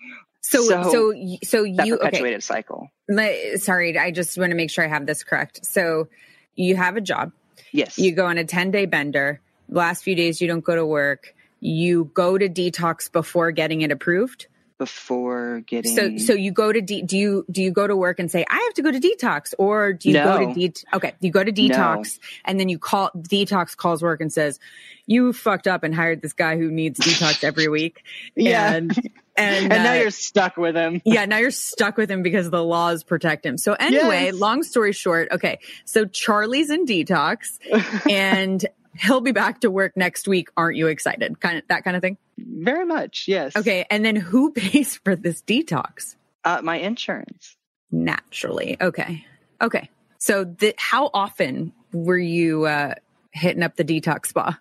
[0.42, 2.04] So, so, So- so, That you okay?
[2.04, 2.88] perpetuated cycle.
[3.08, 5.64] My, sorry, I just want to make sure I have this correct.
[5.66, 6.06] So,
[6.54, 7.32] you have a job.
[7.72, 7.98] Yes.
[7.98, 9.40] You go on a ten day bender.
[9.68, 11.34] Last few days, you don't go to work.
[11.66, 14.46] You go to detox before getting it approved.
[14.78, 15.96] before getting.
[15.96, 18.44] So, so you go to de- do you do you go to work and say
[18.48, 20.84] I have to go to detox, or do you go to det?
[20.92, 24.60] Okay, you go to detox, and then you call detox calls work and says
[25.06, 28.02] you fucked up and hired this guy who needs detox every week.
[28.36, 28.74] yeah.
[28.74, 28.92] and
[29.38, 31.02] And, and, now uh, you're stuck with him.
[31.04, 33.58] yeah, now you're stuck with him because the laws protect him.
[33.58, 34.34] So anyway, Yes.
[34.34, 37.58] long story short, okay, so Charlie's in detox
[38.10, 38.64] and
[38.98, 40.48] he'll be back to work next week.
[40.56, 41.40] Aren't you excited?
[41.40, 42.18] Kind of that kind of thing.
[42.38, 43.26] Very much.
[43.28, 43.56] Yes.
[43.56, 46.16] Okay, and then who pays for this detox?
[46.44, 47.56] Uh, my insurance.
[47.90, 48.76] Naturally.
[48.80, 49.24] Okay.
[49.60, 49.90] Okay.
[50.18, 52.94] So the, how often were you uh,
[53.32, 54.58] hitting up the detox spa?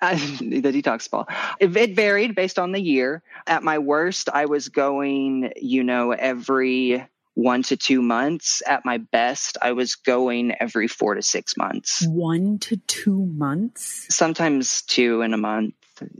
[0.00, 1.24] Uh, the detox spa.
[1.58, 3.22] It, it varied based on the year.
[3.46, 8.62] At my worst, I was going, you know, every one to two months.
[8.66, 12.04] At my best, I was going every four to six months.
[12.08, 14.06] One to two months.
[14.08, 15.74] Sometimes two in a month.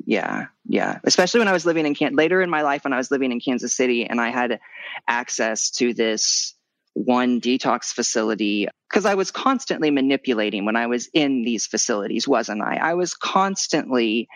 [0.04, 0.98] Yeah, yeah.
[1.04, 3.32] Especially when I was living in Can later in my life when I was living
[3.32, 4.60] in Kansas City and I had
[5.08, 6.54] access to this
[6.92, 12.62] one detox facility because I was constantly manipulating when I was in these facilities, wasn't
[12.62, 12.76] I?
[12.76, 14.28] I was constantly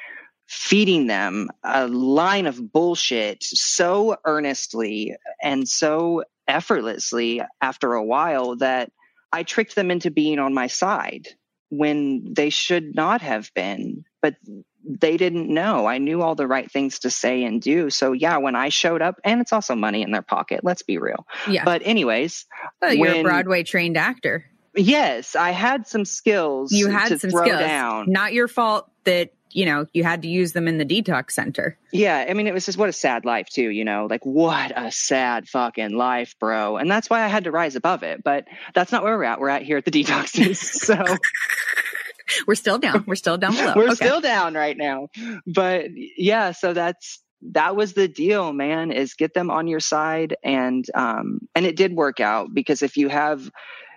[0.48, 8.90] feeding them a line of bullshit so earnestly and so effortlessly after a while that
[9.32, 11.28] I tricked them into being on my side
[11.70, 14.04] when they should not have been.
[14.20, 14.34] But
[14.84, 15.86] they didn't know.
[15.86, 17.90] I knew all the right things to say and do.
[17.90, 20.60] So yeah, when I showed up, and it's also money in their pocket.
[20.62, 21.26] Let's be real.
[21.48, 21.64] Yeah.
[21.64, 22.46] But anyways,
[22.82, 24.46] Well, you're a Broadway trained actor.
[24.74, 26.72] yes, I had some skills.
[26.72, 27.60] You had to some throw skills.
[27.60, 28.10] down.
[28.10, 31.76] Not your fault that, you know, you had to use them in the detox center.
[31.92, 33.68] Yeah, I mean, it was just what a sad life too.
[33.70, 36.76] You know, like what a sad fucking life, bro.
[36.76, 38.22] And that's why I had to rise above it.
[38.22, 39.40] But that's not where we're at.
[39.40, 40.56] We're at here at the detoxes.
[40.90, 40.96] So.
[42.46, 43.04] We're still down.
[43.08, 43.72] We're still down below.
[43.74, 43.94] We're Okay.
[44.06, 45.08] still down right now.
[45.48, 47.20] But yeah, so that's
[47.52, 51.74] that was the deal, man, is get them on your side and um and it
[51.74, 53.50] did work out because if you have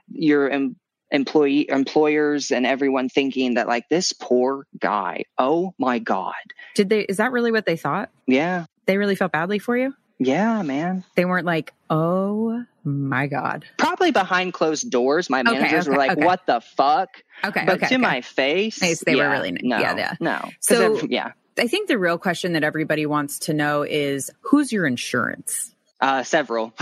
[0.10, 0.76] your em-
[1.14, 6.34] employee employers and everyone thinking that like this poor guy, oh my god.
[6.76, 8.10] Did they is that really what they thought?
[8.28, 8.66] Yeah.
[8.88, 9.94] They really felt badly for you?
[10.20, 11.04] Yeah, man.
[11.16, 16.12] They weren't like, "Oh my god." Probably behind closed doors, my Okay, managers were like,
[16.12, 16.26] okay.
[16.26, 17.10] "What the fuck?"
[17.44, 17.88] Okay, But okay.
[17.88, 18.02] to okay.
[18.02, 20.14] my face, Face, they were yeah, really- no, yeah, yeah.
[20.20, 20.50] no.
[20.60, 24.72] So- of- yeah, I think the real question that everybody wants to know is who's
[24.72, 25.74] your insurance?
[26.00, 26.74] Uh, several.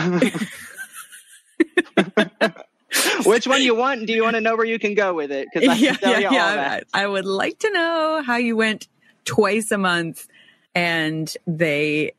[3.26, 4.06] Which one you want?
[4.06, 5.48] Do you want to know where you can go with it?
[5.52, 6.86] Because I can tell you all that.
[6.94, 8.88] I would like to know how you went
[9.26, 10.28] twice a month
[10.76, 12.14] and they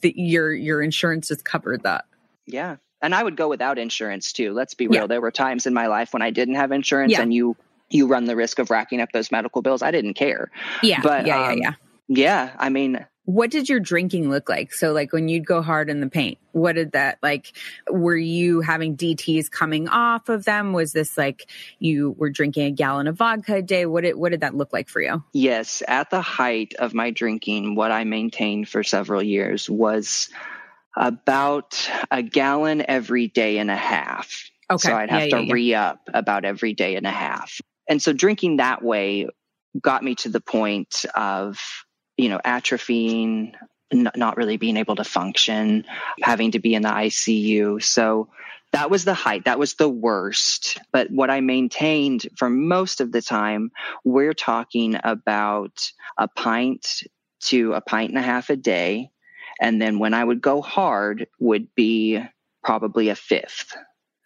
[0.00, 2.04] the, your your insurance has covered that.
[2.46, 2.76] Yeah.
[3.00, 4.52] And I would go without insurance too.
[4.52, 5.02] Let's be real.
[5.02, 5.06] Yeah.
[5.06, 7.22] There were times in my life when I didn't have insurance Yeah.
[7.22, 7.56] and you
[7.90, 9.82] you run the risk of racking up those medical bills.
[9.82, 10.50] I didn't care.
[10.82, 11.00] Yeah.
[11.02, 11.72] But, yeah, um, yeah, yeah.
[12.08, 12.56] Yeah.
[12.58, 14.72] I mean, What did your drinking look like?
[14.72, 17.52] So like when you'd go hard in the paint, what did that like
[17.90, 20.72] were you having DTs coming off of them?
[20.72, 21.46] Was this like
[21.78, 23.84] you were drinking a gallon of vodka a day?
[23.84, 25.22] What did what did that look like for you?
[25.34, 30.30] yes, at the height of my drinking, what I maintained for several years was
[30.96, 34.50] about a gallon every day and a half.
[34.70, 34.88] Okay.
[34.88, 35.52] So I'd have Yeah, to yeah, yeah.
[35.52, 37.60] re up about every day and a half.
[37.88, 39.28] And so drinking that way
[39.80, 41.60] got me to the point of,
[42.18, 43.54] you know, atrophying,
[43.90, 45.86] n- not really being able to function,
[46.20, 47.82] having to be in the ICU.
[47.82, 48.28] So
[48.72, 49.46] that was the height.
[49.46, 50.78] That was the worst.
[50.92, 53.70] But what I maintained for most of the time,
[54.04, 57.02] we're talking about a pint
[57.44, 59.10] to a pint and a half a day.
[59.60, 62.22] And then when I would go hard would be
[62.62, 63.76] probably a fifth.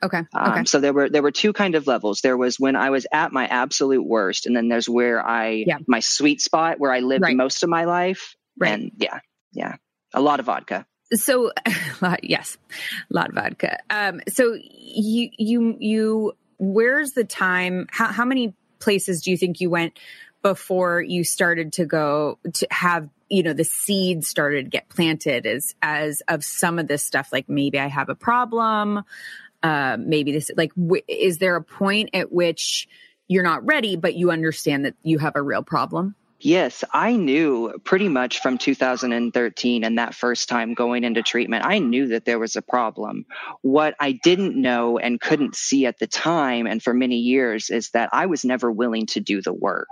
[0.02, 0.18] Okay.
[0.34, 0.64] Um, Okay.
[0.64, 2.20] So there were there were two kind of levels.
[2.20, 5.78] There was when I was at my absolute worst, and then there's where I Yeah.
[5.86, 7.36] my sweet spot where I lived Right.
[7.36, 8.34] most of my life.
[8.58, 8.72] Right.
[8.72, 9.20] And yeah,
[9.52, 9.76] yeah,
[10.12, 10.86] a lot of vodka.
[11.14, 11.52] So,
[12.22, 12.56] yes,
[13.10, 13.78] a lot of vodka.
[13.90, 17.86] Um, so you, you, you, where's the time?
[17.90, 19.98] How, how many places do you think you went
[20.42, 25.46] before you started to go to have you know the seed started to get planted
[25.46, 29.04] as as of some of this stuff like maybe i have a problem
[29.62, 32.88] uh maybe this like w- is there a point at which
[33.28, 36.14] you're not ready but you understand that you have a real problem
[36.44, 41.78] Yes, I knew pretty much from 2013 and that first time going into treatment, I
[41.78, 43.26] knew that there was a problem.
[43.60, 47.90] What I didn't know and couldn't see at the time and for many years is
[47.90, 49.86] that I was never willing to do the work.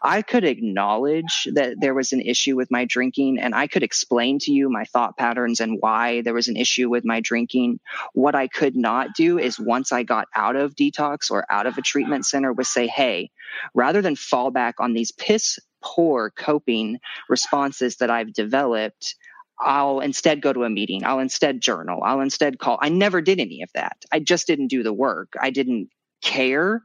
[0.00, 4.38] I could acknowledge that there was an issue with my drinking and I could explain
[4.40, 7.78] to you my thought patterns and why there was an issue with my drinking.
[8.14, 11.76] What I could not do is once I got out of detox or out of
[11.76, 13.30] a treatment center was say, hey,
[13.74, 19.14] rather than fall back on these piss poor coping responses that I've developed,
[19.60, 21.04] I'll instead go to a meeting.
[21.04, 22.02] I'll instead journal.
[22.02, 22.78] I'll instead call.
[22.80, 23.96] I never did any of that.
[24.10, 25.34] I just didn't do the work.
[25.40, 25.90] I didn't
[26.22, 26.82] care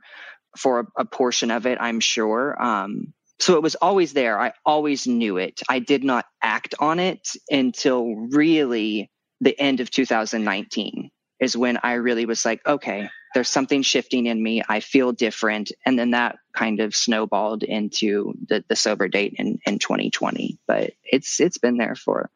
[0.57, 2.61] for a, a portion of it, I'm sure.
[2.61, 4.39] Um, so it was always there.
[4.39, 5.61] I always knew it.
[5.67, 11.93] I did not act on it until really the end of 2019 is when I
[11.93, 14.63] really was like, okay, there's something shifting in me.
[14.67, 15.71] I feel different.
[15.85, 20.57] And then that kind of snowballed into the, the sober date in, in 2020.
[20.65, 22.29] But it's it's been there for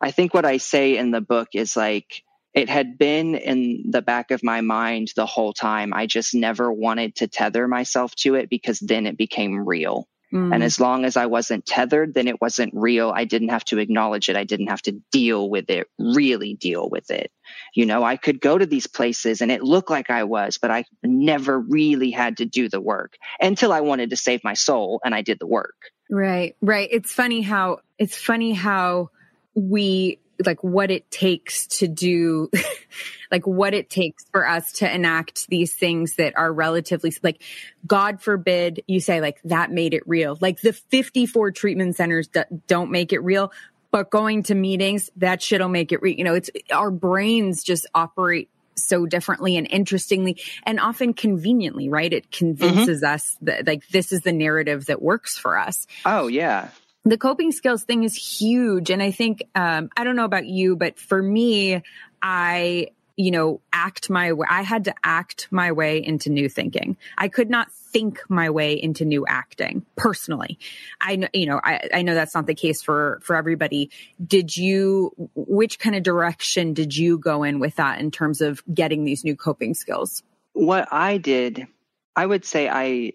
[0.00, 2.22] I think what I say in the book is like
[2.54, 5.92] it had been in the back of my mind the whole time.
[5.92, 10.08] I just never wanted to tether myself to it because then it became real.
[10.36, 10.54] Mm.
[10.54, 13.10] And as long as I wasn't tethered, then it wasn't real.
[13.14, 14.36] I didn't have to acknowledge it.
[14.36, 17.30] I didn't have to deal with it, really deal with it.
[17.74, 20.70] You know, I could go to these places and it looked like I was, but
[20.70, 25.00] I never really had to do the work until I wanted to save my soul
[25.04, 25.76] and I did the work.
[26.10, 26.88] Right, right.
[26.92, 29.10] It's funny how, it's funny how
[29.54, 32.50] we like what it takes to do
[33.30, 37.42] like what it takes for us to enact these things that are relatively like
[37.86, 40.36] god forbid you say like that made it real.
[40.40, 42.28] Like the 54 treatment centers
[42.66, 43.52] don't make it real
[43.90, 47.86] but going to meetings that shit'll make it real you know it's our brains just
[47.94, 52.12] operate so differently and interestingly and often conveniently right?
[52.12, 53.14] It convinces mm-hmm.
[53.14, 55.86] us that like this is the narrative that works for us.
[56.04, 56.68] Oh yeah
[57.06, 58.90] the coping skills thing is huge.
[58.90, 61.82] And I think, um, I don't know about you, but for me,
[62.20, 64.46] I, you know, act my way.
[64.50, 66.96] I had to act my way into new thinking.
[67.16, 70.58] I could not think my way into new acting personally.
[71.00, 73.90] I know, you know, I, I know that's not the case for, for everybody.
[74.22, 78.62] Did you, which kind of direction did you go in with that in terms of
[78.72, 80.24] getting these new coping skills?
[80.54, 81.68] What I did,
[82.16, 83.12] I would say I,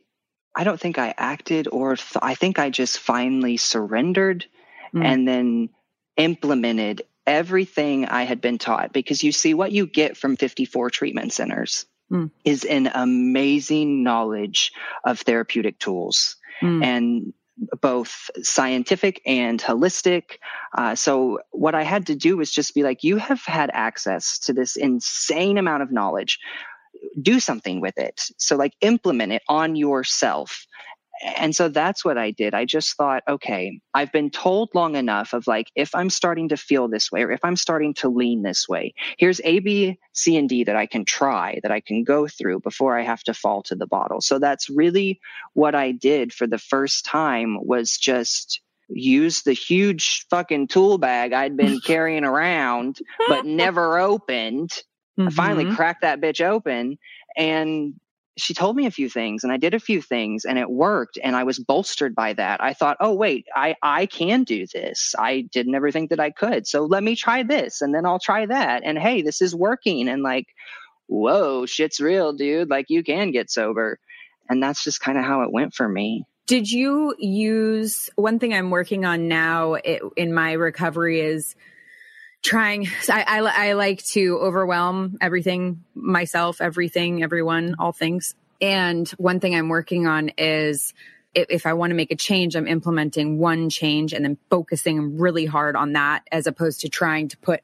[0.56, 4.45] I don't think I acted or th- I think I just finally surrendered
[4.93, 5.04] mm.
[5.04, 5.70] and then
[6.18, 8.93] implemented everything I had been taught.
[8.93, 12.32] Because you see, what you get from 54 treatment centers mm.
[12.43, 14.74] is an amazing knowledge
[15.04, 16.84] of therapeutic tools mm.
[16.84, 17.34] and
[17.80, 20.38] both scientific and holistic.
[20.76, 24.39] Uh, so, what I had to do was just be like, you have had access
[24.39, 26.39] to this insane amount of knowledge
[27.22, 28.22] do something with it.
[28.38, 30.66] So, like, implement it on yourself.
[31.24, 32.54] And so that's what I did.
[32.54, 36.58] I just thought, okay, I've been told long enough of like, if I'm starting to
[36.58, 40.38] feel this way or if I'm starting to lean this way, here's A, B, C,
[40.38, 43.34] and D that I can try, that I can go through before I have to
[43.34, 44.22] fall to the bottle.
[44.22, 45.20] So that's really
[45.54, 51.34] what I did for the first time was just use the huge fucking tool bag
[51.34, 52.97] I'd been carrying around,
[53.28, 54.72] but never opened
[55.22, 55.39] Mm-hmm.
[55.39, 55.76] I finally mm-hmm.
[55.76, 56.97] cracked that bitch open
[57.36, 57.95] and
[58.38, 61.19] she told me a few things and I did a few things and it worked
[61.22, 62.63] and I was bolstered by that.
[62.63, 65.13] I thought, "Oh wait, I I can do this.
[65.17, 66.65] I did never think that I could.
[66.65, 68.84] So let me try this and then I'll try that.
[68.86, 70.47] And hey, this is working." And like,
[71.07, 72.69] "Whoa, shit's real, dude.
[72.69, 73.99] Like you can get sober."
[74.49, 76.26] And that's just kind of how it went for me.
[76.47, 81.55] Did you use one thing I'm working on now in my recovery is
[82.41, 88.35] trying I, I, I like to overwhelm everything myself everything everyone all things.
[88.59, 90.93] And one thing i'm working on is
[91.33, 95.17] if, if i want to make a change i'm implementing one change and then focusing
[95.17, 97.61] really hard on that as opposed to trying to put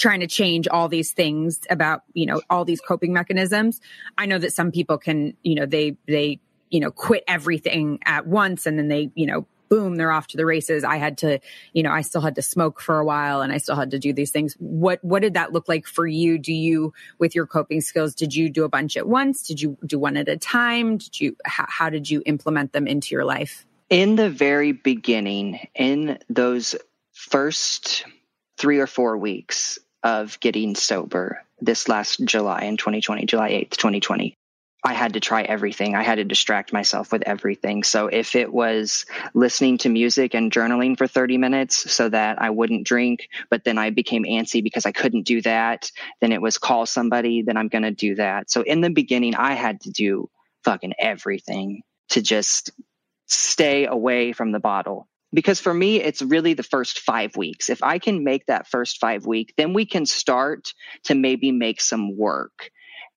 [0.00, 3.80] trying to change all these things about you know all these coping mechanisms.
[4.16, 8.26] I know that some people can you know they they you know quit everything at
[8.26, 10.84] once and then they you know boom, they're off to the races.
[10.84, 11.38] I had to,
[11.72, 13.98] you know, I still had to smoke for a while and I still had to
[13.98, 14.54] do these things.
[14.58, 16.36] What, what did that look like for you?
[16.36, 19.46] Do you, with your coping skills, did you do a bunch at once?
[19.46, 20.98] Did you do one at a time?
[20.98, 23.64] Did you, how, how did you implement them into your life?
[23.88, 26.74] In the very beginning, in those
[27.12, 28.04] first
[28.58, 34.36] three or four weeks of getting sober this last July in 2020, July 8th, 2020.
[34.82, 35.94] I had to try everything.
[35.94, 37.82] I had to distract myself with everything.
[37.82, 39.04] So if it was
[39.34, 43.76] listening to music and journaling for 30 minutes so that I wouldn't drink, but then
[43.76, 47.68] I became antsy because I couldn't do that, then it was call somebody, then I'm
[47.68, 48.50] going to do that.
[48.50, 50.30] So in the beginning, I had to do
[50.64, 52.70] fucking everything to just
[53.26, 55.08] stay away from the bottle.
[55.32, 57.70] Because for me, it's really the first five weeks.
[57.70, 60.74] If I can make that first five week, then we can start
[61.04, 62.70] to maybe make some work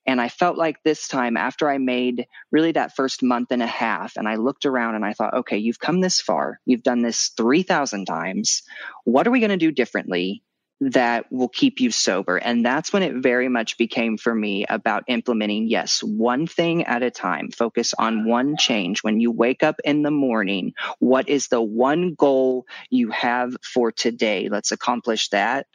[0.06, 3.68] and I felt like this time, after I made really that first month and a
[3.68, 6.60] half, and I looked around and I thought, okay, you've come this far.
[6.66, 8.64] You've done this 3,000 times.
[9.06, 10.44] What are we going to do differently
[10.82, 12.36] that will keep you sober?
[12.36, 17.04] And that's when it very much became for me about implementing, yes, one thing at
[17.04, 17.50] a time.
[17.52, 19.04] Focus on one change.
[19.04, 23.92] When you wake up in the morning, what is the one goal you have for
[23.94, 24.50] today?
[24.50, 25.68] Let's accomplish that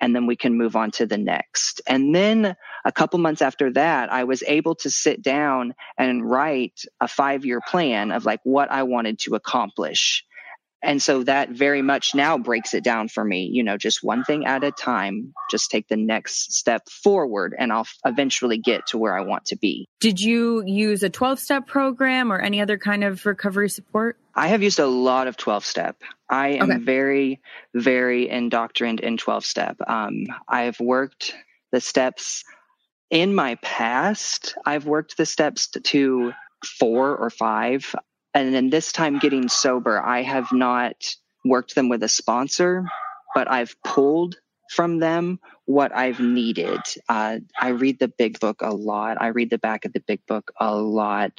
[0.00, 1.80] and then we can move on to the next.
[1.86, 6.82] And then a couple months after that, I was able to sit down and write
[7.00, 10.24] a five year plan of like what I wanted to accomplish.
[10.82, 14.24] And so that very much now breaks it down for me, you know, just one
[14.24, 18.98] thing at a time, just take the next step forward and I'll eventually get to
[18.98, 19.88] where I want to be.
[20.00, 24.18] Did you use a 12 step program or any other kind of recovery support?
[24.36, 26.02] I have used a lot of 12 step.
[26.28, 26.82] I am okay.
[26.82, 27.40] very,
[27.74, 29.76] very indoctrined in 12 step.
[29.86, 31.34] Um, I've worked
[31.72, 32.44] the steps
[33.10, 34.54] in my past.
[34.64, 36.32] I've worked the steps to,
[36.64, 37.94] four or five
[38.36, 42.84] and then this time getting sober, I have not worked them with a sponsor,
[43.34, 44.36] but I've pulled
[44.70, 46.80] from them what I've needed.
[47.08, 49.16] Uh, I read the big book a lot.
[49.18, 51.32] I read the back of the big book a lot.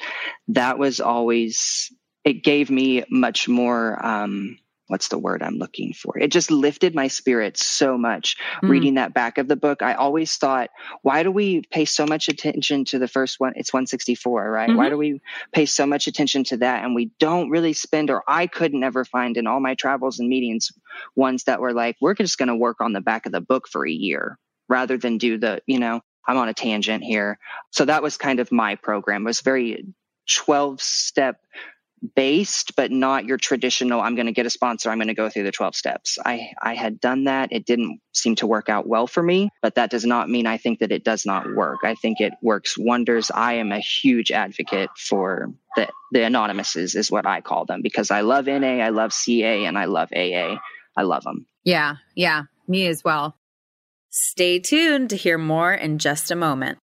[0.48, 1.92] That was always,
[2.24, 4.58] it gave me much more, um,
[4.88, 6.18] what's the word I'm looking for?
[6.18, 8.68] It just lifted my spirits so much mm.
[8.68, 9.82] reading that back of the book.
[9.82, 10.70] I always thought,
[11.02, 13.52] why do we pay so much attention to the first one?
[13.56, 14.68] It's 164, right?
[14.68, 14.78] Mm-hmm.
[14.78, 15.20] Why do we
[15.52, 16.84] pay so much attention to that?
[16.84, 20.28] And we don't really spend, or I could never find in all my travels and
[20.28, 20.72] meetings,
[21.14, 23.68] ones that were like, we're just going to work on the back of the book
[23.68, 24.38] for a year
[24.68, 27.38] rather than do the, you know, I'm on a tangent here.
[27.70, 29.22] So that was kind of my program.
[29.22, 29.86] It was very
[30.28, 31.40] 12 step
[32.14, 35.28] based, but not your traditional, I'm going to get a sponsor, I'm going to go
[35.28, 36.18] through the 12 steps.
[36.24, 37.52] I, I had done that.
[37.52, 40.58] It didn't seem to work out well for me, but that does not mean I
[40.58, 41.80] think that it does not work.
[41.84, 43.30] I think it works wonders.
[43.30, 48.10] I am a huge advocate for the, the anonymouses is what I call them because
[48.10, 50.56] I love NA, I love CA, and I love AA.
[50.96, 51.46] I love them.
[51.64, 51.96] Yeah.
[52.14, 52.44] Yeah.
[52.66, 53.36] Me as well.
[54.10, 56.78] Stay tuned to hear more in just a moment.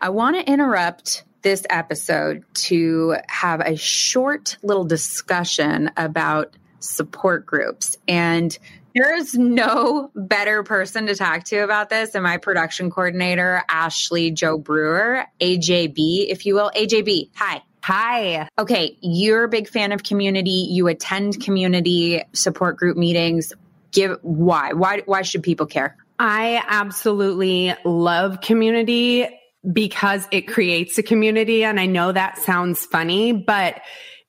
[0.00, 7.96] I want to interrupt this episode to have a short little discussion about support groups.
[8.08, 8.58] And
[8.94, 14.30] there is no better person to talk to about this than my production coordinator, Ashley
[14.30, 16.70] Joe Brewer, AJB, if you will.
[16.74, 17.62] AJB, hi.
[17.82, 18.48] Hi.
[18.58, 20.68] Okay, you're a big fan of community.
[20.70, 23.52] You attend community support group meetings.
[23.92, 24.72] Give why?
[24.72, 25.96] Why why should people care?
[26.18, 29.28] I absolutely love community
[29.72, 31.64] because it creates a community.
[31.64, 33.80] And I know that sounds funny, but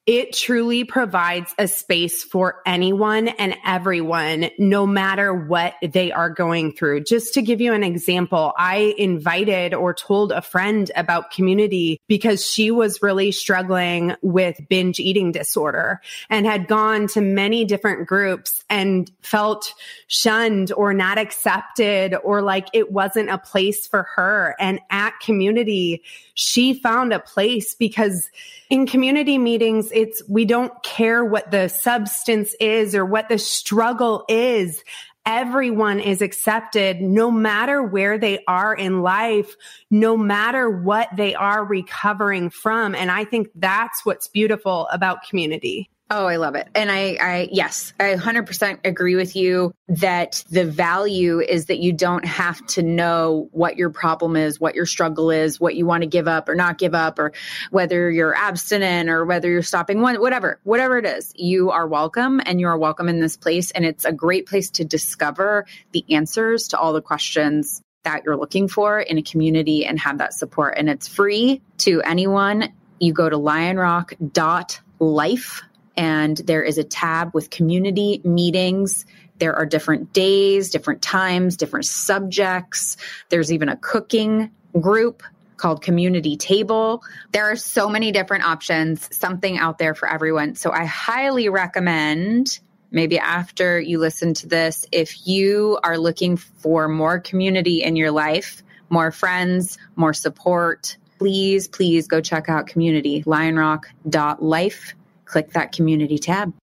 [0.05, 6.73] it truly provides a space for anyone and everyone, no matter what they are going
[6.73, 7.03] through.
[7.03, 12.45] Just to give you an example, I invited or told a friend about community because
[12.45, 18.63] she was really struggling with binge eating disorder and had gone to many different groups
[18.69, 19.73] and felt
[20.05, 24.55] shunned or not accepted or like it wasn't a place for her.
[24.59, 26.03] And at community,
[26.35, 28.29] she found a place because
[28.69, 34.25] in community meetings, it's we don't care what the substance is or what the struggle
[34.27, 34.83] is.
[35.25, 39.55] Everyone is accepted no matter where they are in life,
[39.89, 42.93] no matter what they are recovering from.
[42.93, 45.89] And I think that's what's beautiful about community.
[46.11, 46.67] Oh, I love it.
[46.75, 51.93] And I, I, yes, I 100% agree with you that the value is that you
[51.93, 56.03] don't have to know what your problem is, what your struggle is, what you want
[56.03, 57.31] to give up or not give up, or
[57.71, 62.39] whether you're abstinent or whether you're stopping one, whatever, whatever it is, you are welcome
[62.45, 63.71] and you are welcome in this place.
[63.71, 68.37] And it's a great place to discover the answers to all the questions that you're
[68.37, 70.75] looking for in a community and have that support.
[70.77, 72.71] And it's free to anyone.
[72.99, 75.63] You go to lionrock.life
[75.97, 79.05] and there is a tab with community meetings.
[79.39, 82.97] There are different days, different times, different subjects.
[83.29, 85.23] There's even a cooking group
[85.57, 87.01] called Community Table.
[87.31, 90.55] There are so many different options, something out there for everyone.
[90.55, 92.59] So I highly recommend
[92.91, 98.11] maybe after you listen to this, if you are looking for more community in your
[98.11, 104.95] life, more friends, more support, please, please go check out community, lionrock.life.
[105.25, 106.53] Click that community tab.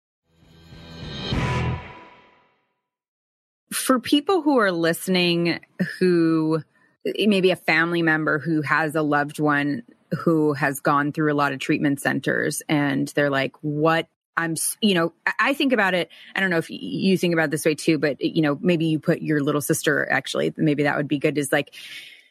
[3.73, 5.61] For people who are listening
[5.99, 6.63] who
[7.05, 9.83] maybe a family member who has a loved one
[10.13, 14.07] who has gone through a lot of treatment centers and they're like, what
[14.37, 16.11] I'm, you know, I think about it.
[16.35, 18.99] I don't know if you think about this way too, but you know, maybe you
[18.99, 21.75] put your little sister actually, maybe that would be good is like,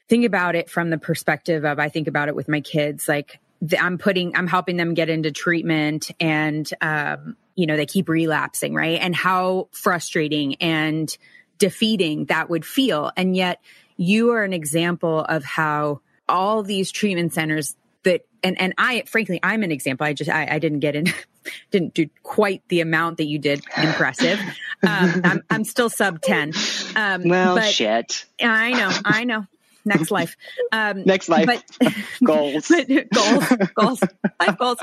[0.07, 3.39] think about it from the perspective of, I think about it with my kids, like
[3.79, 8.73] I'm putting, I'm helping them get into treatment and, um, you know, they keep relapsing,
[8.73, 8.99] right?
[8.99, 11.15] And how frustrating and
[11.57, 13.11] defeating that would feel.
[13.15, 13.61] And yet
[13.97, 19.39] you are an example of how all these treatment centers that and and I frankly
[19.43, 20.07] I'm an example.
[20.07, 21.05] I just I, I didn't get in
[21.71, 23.63] didn't do quite the amount that you did.
[23.77, 24.39] Impressive.
[24.83, 26.53] Um, I'm I'm still sub ten.
[26.95, 28.25] Um, well, but shit.
[28.41, 28.91] I know.
[29.05, 29.45] I know.
[29.85, 30.37] Next life.
[30.71, 31.47] Um, Next life.
[31.47, 32.67] But, goals.
[32.67, 33.45] But, goals.
[33.75, 34.03] Goals.
[34.39, 34.77] life goals.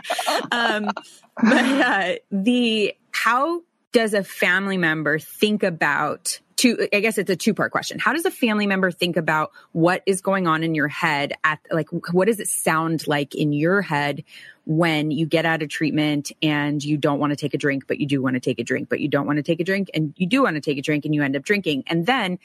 [0.51, 0.91] Um,
[1.37, 7.37] but uh, the how does a family member think about two i guess it's a
[7.37, 10.75] two part question how does a family member think about what is going on in
[10.75, 14.25] your head at like what does it sound like in your head
[14.67, 17.99] when you get out of treatment and you don't want to take a drink but
[17.99, 19.89] you do want to take a drink but you don't want to take a drink
[19.95, 22.39] and you do want to take a drink and you end up drinking and then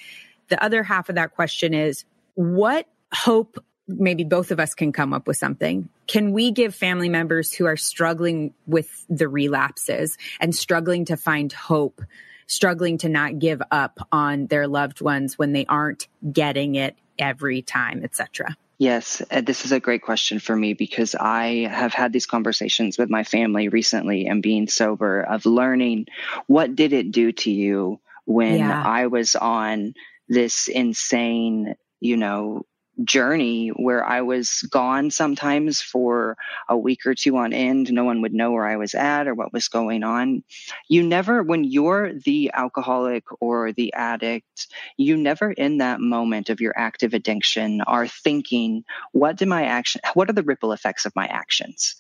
[0.50, 2.06] the other half of that question is
[2.36, 5.90] what hope maybe both of us can come up with something.
[6.08, 11.52] Can we give family members who are struggling with the relapses and struggling to find
[11.52, 12.02] hope,
[12.48, 17.62] struggling to not give up on their loved ones when they aren't getting it every
[17.62, 18.56] time, etc.?
[18.80, 23.10] Yes, this is a great question for me because I have had these conversations with
[23.10, 26.08] my family recently and being sober of learning
[26.48, 28.84] what did it do to you when yeah.
[28.84, 29.94] I was on
[30.28, 32.66] this insane, you know,
[33.04, 36.38] journey where I was gone sometimes for
[36.68, 37.92] a week or two on end.
[37.92, 40.44] No one would know where I was at or what was going on.
[40.90, 46.60] You never, when you're the alcoholic or the addict, you never in that moment of
[46.60, 48.84] your active addiction are thinking,
[49.14, 51.96] what do my action, what are the ripple effects of my actions?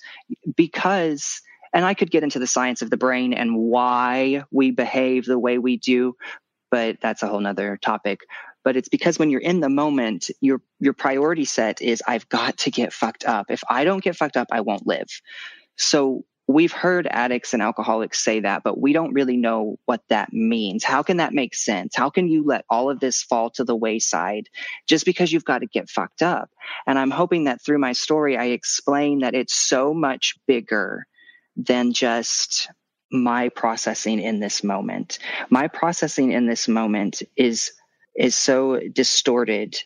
[0.55, 1.41] Because
[1.71, 5.39] and I could get into the science of the brain and why we behave the
[5.39, 6.15] way we do,
[6.69, 8.19] but that's a whole nother topic
[8.64, 12.57] but it's because when you're in the moment your your priority set is i've got
[12.57, 13.47] to get fucked up.
[13.49, 15.07] If i don't get fucked up i won't live.
[15.76, 20.34] So we've heard addicts and alcoholics say that but we don't really know what that
[20.34, 20.84] means.
[20.84, 21.95] How can that make sense?
[21.95, 24.49] How can you let all of this fall to the wayside
[24.88, 26.49] just because you've got to get fucked up?
[26.86, 31.05] And i'm hoping that through my story i explain that it's so much bigger
[31.55, 32.70] than just
[33.11, 35.20] my processing in this moment.
[35.49, 37.74] My processing in this moment is
[38.16, 39.84] is so distorted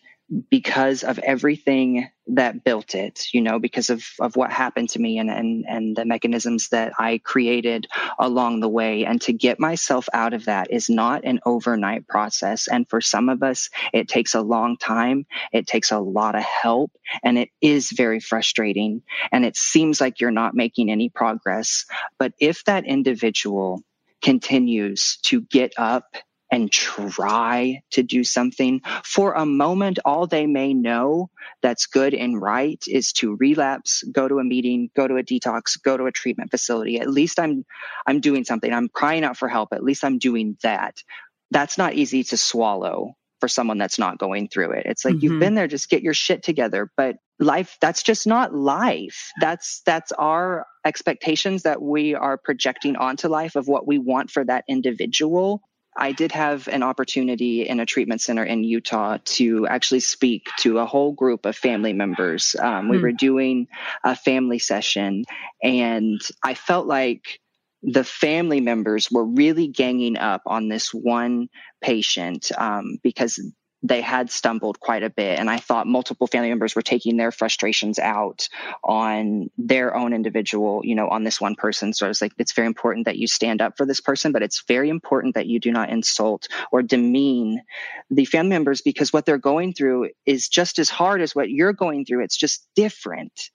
[0.50, 5.18] because of everything that built it, you know, because of, of what happened to me
[5.20, 7.88] and, and, and the mechanisms that I created
[8.20, 9.06] along the way.
[9.06, 12.68] And to get myself out of that is not an overnight process.
[12.68, 15.26] And for some of us, it takes a long time.
[15.54, 16.92] It takes a lot of help
[17.24, 19.04] and it is very frustrating.
[19.32, 21.86] And it seems like you're not making any progress.
[22.20, 23.82] But if that individual
[24.22, 26.18] continues to get up
[26.52, 28.82] and try to do something.
[29.04, 31.30] For a moment, all they may know
[31.62, 35.82] that's good and right is to relapse, go to a meeting, go to a detox,
[35.82, 37.00] go to a treatment facility.
[37.00, 37.66] At least I'm,
[38.06, 38.72] I'm doing something.
[38.72, 39.74] I'm crying out for help.
[39.74, 41.04] At least I'm doing that.
[41.52, 44.86] That's not easy to swallow for someone that's not going through it.
[44.86, 45.24] It's like mm-hmm.
[45.26, 46.91] you've been there, just get your shit together.
[46.98, 49.32] But life, that's just not life.
[49.39, 54.43] That's, that's our expectations that we are projecting onto life of what we want for
[54.45, 55.62] that individual.
[55.98, 60.78] I did have an opportunity in a treatment center in Utah to actually speak to
[60.78, 62.56] a whole group of family members.
[62.60, 63.02] Um, we mm.
[63.02, 63.68] were doing
[64.04, 65.26] a family session,
[65.64, 67.39] and I felt like
[67.82, 71.50] the family members were really ganging up on this one
[71.82, 73.39] patient um, because
[73.84, 75.40] they had stumbled quite a bit.
[75.40, 78.50] And I thought multiple family members were taking their frustrations out
[78.84, 81.94] on their own individual, you know, on this one person.
[81.94, 84.42] So I was like, it's very important that you stand up for this person, but
[84.42, 87.62] it's very important that you do not insult or demean
[88.10, 91.74] the family members because what they're going through is just as hard as what you're
[91.74, 92.24] going through.
[92.24, 93.52] It's just different.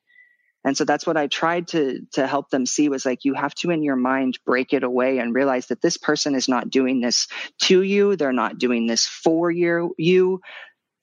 [0.64, 3.54] And so that's what I tried to to help them see was like you have
[3.56, 7.00] to in your mind break it away and realize that this person is not doing
[7.00, 7.26] this
[7.62, 9.94] to you, they're not doing this for you.
[9.98, 10.40] You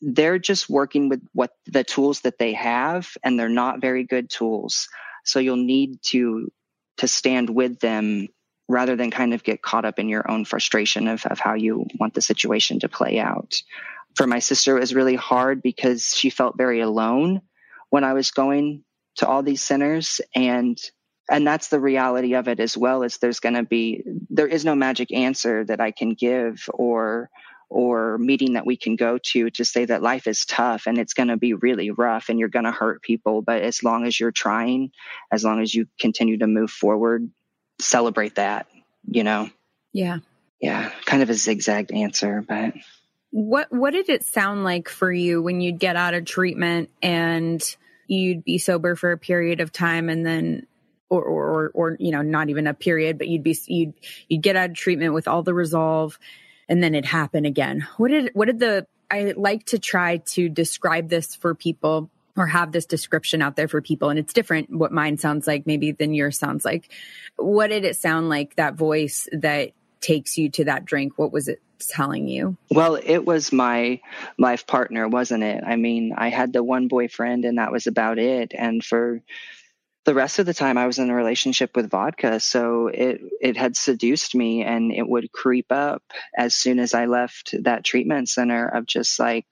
[0.02, 4.30] they're just working with what the tools that they have and they're not very good
[4.30, 4.88] tools.
[5.26, 6.52] So you'll need to
[6.98, 8.28] to stand with them
[8.70, 11.86] rather than kind of get caught up in your own frustration of, of how you
[12.00, 13.56] want the situation to play out.
[14.16, 17.42] For my sister, it was really hard because she felt very alone
[17.90, 18.84] when I was going
[19.20, 20.80] to all these centers and
[21.30, 24.66] and that's the reality of it as well is there's going to be there is
[24.66, 27.30] no magic answer that I can give or
[27.70, 31.14] or meeting that we can go to to say that life is tough and it's
[31.14, 33.44] going to be really rough and you're going to hurt people.
[33.44, 34.92] But as long as you're trying
[35.32, 37.30] as long as you continue to move forward
[37.80, 38.68] celebrate that
[39.06, 39.50] you know?
[39.92, 40.20] Yeah.
[40.60, 42.74] Yeah kind of a zigzagged answer but.
[43.32, 47.62] What what did it sound like for you when you'd get out of treatment and
[48.10, 50.66] you'd be sober for a period of time and then
[51.10, 53.94] or, or, or, you know, not even a period, but you'd be, you'd,
[54.28, 56.20] you'd get out of treatment with all the resolve
[56.68, 57.88] and then it happened again.
[57.98, 62.46] What did, what did the, I like to try to describe this for people or
[62.48, 64.10] have this description out there for people.
[64.10, 66.92] And it's different what mine sounds like maybe than yours sounds like.
[67.36, 69.72] What did it sound like that voice that
[70.02, 71.14] takes you to that drink?
[71.18, 72.58] What was it telling you?
[72.70, 74.02] Well, it was my
[74.38, 75.64] life partner, wasn't it?
[75.66, 78.54] I mean, I had the one boyfriend and that was about it.
[78.56, 79.22] And for
[80.06, 83.58] the rest of the time I was in a relationship with vodka, so it it
[83.58, 86.04] had seduced me and it would creep up
[86.36, 89.46] as soon as I left that treatment center of just like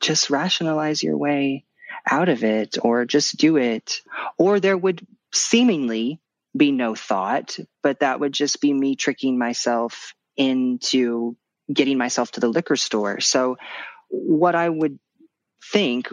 [0.00, 1.64] just rationalize your way
[2.08, 4.02] out of it or just do it
[4.38, 6.20] or there would seemingly
[6.56, 11.36] be no thought, but that would just be me tricking myself into
[11.72, 13.20] getting myself to the liquor store.
[13.20, 13.56] So
[14.08, 14.98] what I would
[15.72, 16.08] think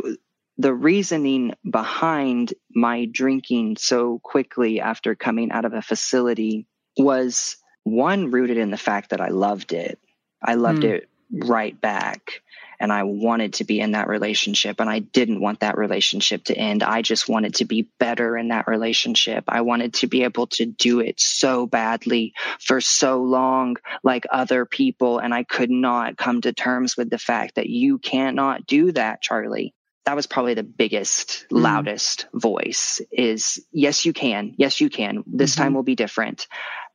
[0.58, 6.68] the reasoning behind my drinking so quickly after coming out of a facility
[6.98, 10.00] was one rooted in the fact that I loved it.
[10.42, 10.92] I loved mm.
[10.92, 12.42] it right back
[12.80, 16.58] and I wanted to be in that relationship and I didn't want that relationship to
[16.58, 16.84] end.
[16.84, 19.46] I just wanted to be better in that relationship.
[19.48, 24.66] I wanted to be able to do it so badly for so long like other
[24.66, 28.92] people and I could not come to terms with the fact that you cannot do
[28.92, 29.74] that, Charlie
[30.06, 31.62] that was probably the biggest, mm.
[31.64, 34.54] loudest voice is yes, you can.
[34.58, 35.24] Yes, you can.
[35.26, 35.64] This mm-hmm.
[35.64, 36.48] time will be different.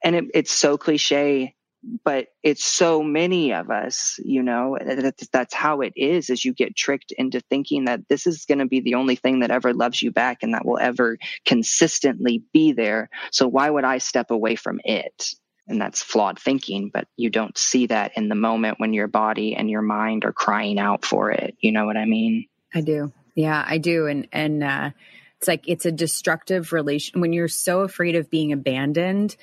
[0.02, 5.54] And it, it's so cliche, but it's so many of us, you know, that, that's
[5.54, 8.80] how it is, is you get tricked into thinking that this is going to be
[8.80, 13.08] the only thing that ever loves you back and that will ever consistently be there.
[13.30, 15.34] So why would I step away from it?
[15.66, 19.54] And that's flawed thinking, but you don't see that in the moment when your body
[19.54, 21.56] and your mind are crying out for it.
[21.60, 22.46] You know what I mean?
[22.74, 23.12] I do.
[23.34, 24.06] Yeah, I do.
[24.06, 24.90] And, and, uh,
[25.38, 29.36] it's like it's a destructive relation when you're so afraid of being abandoned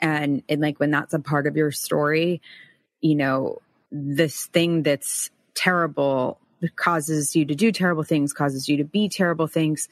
[0.00, 2.40] and and like when that's a part of your story
[3.00, 6.38] you know this thing that's terrible
[6.74, 9.88] causes you to do terrible things causes you to be terrible things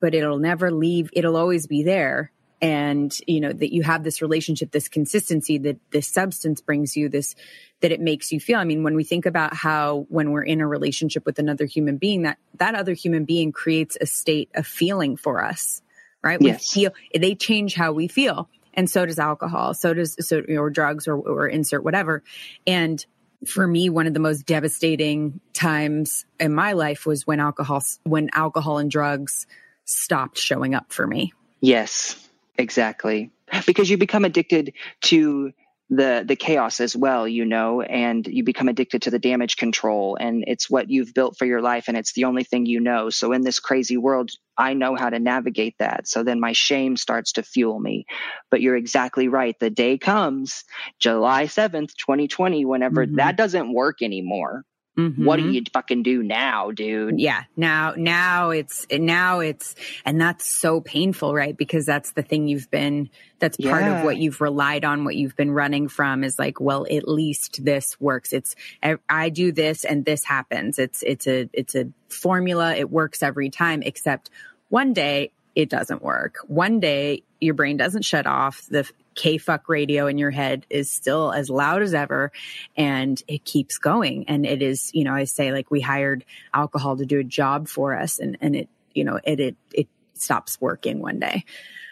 [0.00, 2.30] but it'll never leave it'll always be there.
[2.62, 7.10] And you know that you have this relationship this consistency that this substance brings you
[7.10, 7.34] this
[7.82, 8.58] that it makes you feel.
[8.58, 11.98] I mean when we think about how when we're in a relationship with another human
[11.98, 15.82] being that that other human being creates a state of feeling for us
[16.24, 16.40] right?
[16.40, 16.74] Yes.
[16.74, 20.70] we feel they change how we feel and so does alcohol so does so or
[20.70, 22.22] drugs or, or insert whatever
[22.66, 23.06] and
[23.46, 28.28] for me one of the most devastating times in my life was when alcohol when
[28.32, 29.46] alcohol and drugs
[29.84, 32.26] stopped showing up for me yes
[32.58, 33.30] Exactly.
[33.66, 34.72] Because you become addicted
[35.02, 35.52] to
[35.88, 40.16] the the chaos as well, you know, and you become addicted to the damage control
[40.18, 43.08] and it's what you've built for your life and it's the only thing you know.
[43.10, 46.08] So in this crazy world, I know how to navigate that.
[46.08, 48.06] So then my shame starts to fuel me.
[48.50, 49.54] But you're exactly right.
[49.60, 50.64] The day comes,
[50.98, 53.16] July 7th, 2020, whenever mm-hmm.
[53.16, 54.64] that doesn't work anymore
[54.96, 55.26] Mm-hmm.
[55.26, 57.20] What do you fucking do now, dude?
[57.20, 57.42] Yeah.
[57.54, 59.74] Now, now it's, now it's,
[60.06, 61.54] and that's so painful, right?
[61.54, 63.98] Because that's the thing you've been, that's part yeah.
[63.98, 67.62] of what you've relied on, what you've been running from is like, well, at least
[67.62, 68.32] this works.
[68.32, 68.56] It's,
[69.10, 70.78] I do this and this happens.
[70.78, 72.74] It's, it's a, it's a formula.
[72.74, 74.30] It works every time, except
[74.70, 76.36] one day it doesn't work.
[76.46, 78.62] One day your brain doesn't shut off.
[78.70, 82.30] The K fuck radio in your head is still as loud as ever
[82.76, 84.28] and it keeps going.
[84.28, 87.66] And it is, you know, I say like we hired alcohol to do a job
[87.68, 91.44] for us and, and it, you know, it, it, it stops working one day.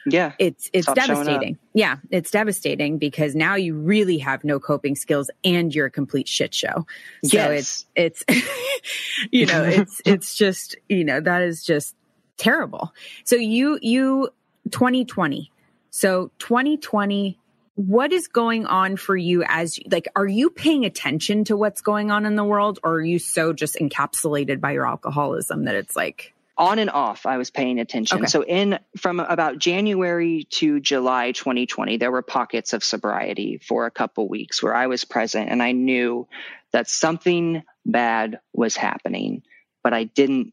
[0.06, 0.32] Yeah.
[0.38, 1.58] It's, it's devastating.
[1.72, 1.96] Yeah.
[2.10, 6.54] It's devastating because now you really have no coping skills and you're a complete shit
[6.54, 6.86] show.
[7.24, 7.86] So yes.
[7.96, 8.50] it's, it's,
[9.30, 11.94] you know, it's, it's just, you know, that is just
[12.36, 12.92] terrible.
[13.24, 14.28] So you, you,
[14.70, 15.50] 2020,
[15.94, 17.38] so 2020,
[17.76, 22.10] what is going on for you as like are you paying attention to what's going
[22.10, 25.94] on in the world or are you so just encapsulated by your alcoholism that it's
[25.94, 28.26] like on and off i was paying attention Okay.
[28.26, 33.90] so in from about january to july 2020 there were pockets of sobriety for a
[33.90, 36.28] couple weeks where i was present and i knew
[36.70, 39.42] that something bad was happening
[39.82, 40.52] but i didn't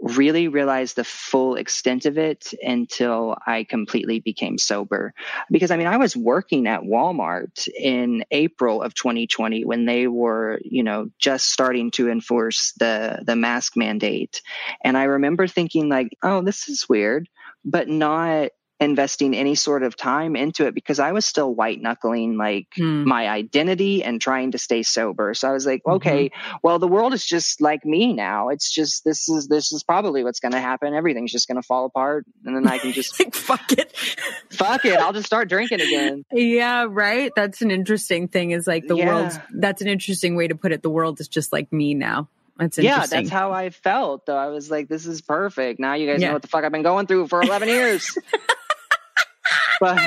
[0.00, 5.12] really realize the full extent of it until i completely became sober.
[5.50, 10.60] Because i mean i was working at walmart in april of 2020 when they were
[10.64, 14.42] you know just starting to enforce the the mask mandate.
[14.82, 17.28] And I remember thinking, like, oh, this is weird,
[17.64, 18.50] but not
[18.80, 23.02] investing any sort of time into it because I was still white knuckling like Hmm.
[23.08, 25.34] my identity and trying to stay sober.
[25.34, 25.94] So I was like, Mhm.
[25.96, 26.30] okay,
[26.62, 28.50] well, the world is just like me now.
[28.50, 30.94] It's just this is this is probably what's going to happen.
[30.94, 33.96] Everything's just going to fall apart, and then I can just like fuck it.
[34.50, 35.00] fuck it.
[35.00, 36.24] I'll just start drinking again.
[36.32, 37.32] Yeah, right.
[37.34, 38.52] That's an interesting thing.
[38.52, 39.06] Is like the Yeah.
[39.06, 39.38] world's.
[39.52, 40.82] That's an interesting way to put it.
[40.82, 42.28] The world is just like me now.
[42.58, 44.26] That's Yeah, that's how I felt.
[44.26, 45.78] Though I was like, this is perfect.
[45.80, 46.28] Now you guys Yeah.
[46.28, 48.16] know what the fuck I've been going through for eleven years.
[49.80, 49.98] but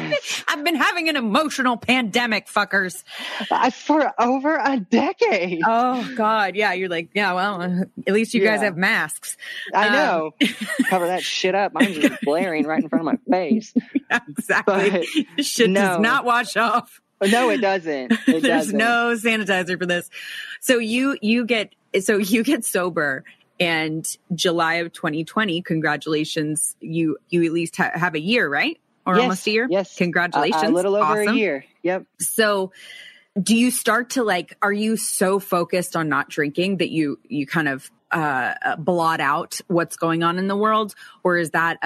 [0.48, 3.04] I've been having an emotional pandemic, fuckers.
[3.52, 5.62] I, for over a decade.
[5.66, 6.74] Oh God, yeah.
[6.74, 7.34] You're like, yeah.
[7.34, 9.38] Well, at least you guys have masks.
[9.74, 10.32] I um, know.
[10.90, 11.74] Cover that shit up.
[11.74, 13.74] Mine's just blaring right in front of my face.
[14.10, 15.06] exactly.
[15.40, 15.82] Shit no.
[15.82, 17.02] does not wash off.
[17.22, 18.12] No, it doesn't.
[18.28, 18.78] It There's doesn't.
[18.78, 20.10] no sanitizer for this.
[20.60, 23.24] So you you get so you get sober
[23.60, 25.62] and July of 2020.
[25.62, 28.80] Congratulations, you you at least ha- have a year, right?
[29.06, 29.68] Or Yes, almost a year.
[29.70, 29.96] Yes.
[29.98, 30.64] Congratulations.
[30.64, 31.36] A, a little over Awesome.
[31.36, 31.66] a year.
[31.84, 32.06] Yep.
[32.20, 32.72] So
[33.42, 37.48] do you start to like are you so focused on not drinking that you you
[37.48, 40.94] kind of uh uh, blot out what's going on in the world
[41.24, 41.78] or is that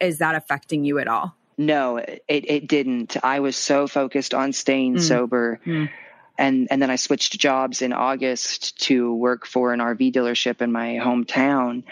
[0.00, 1.36] is that affecting you at all?
[1.58, 3.16] No, it, it didn't.
[3.22, 5.00] I was so focused on staying Mm.
[5.02, 5.60] sober.
[5.66, 5.90] Mm.
[6.36, 10.72] And and then I switched jobs in August to work for an RV dealership in
[10.72, 11.84] my hometown.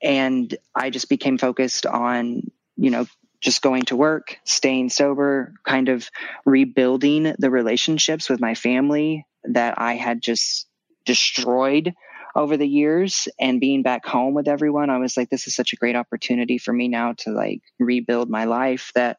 [0.00, 2.42] And I just became focused on,
[2.76, 3.06] you know,
[3.40, 6.08] just going to work, staying sober, kind of
[6.44, 10.66] rebuilding the relationships with my family that I had just
[11.04, 11.94] destroyed
[12.34, 14.90] over the years and being back home with everyone.
[14.90, 18.28] I was like this is such a great opportunity for me now to like rebuild
[18.28, 19.18] my life that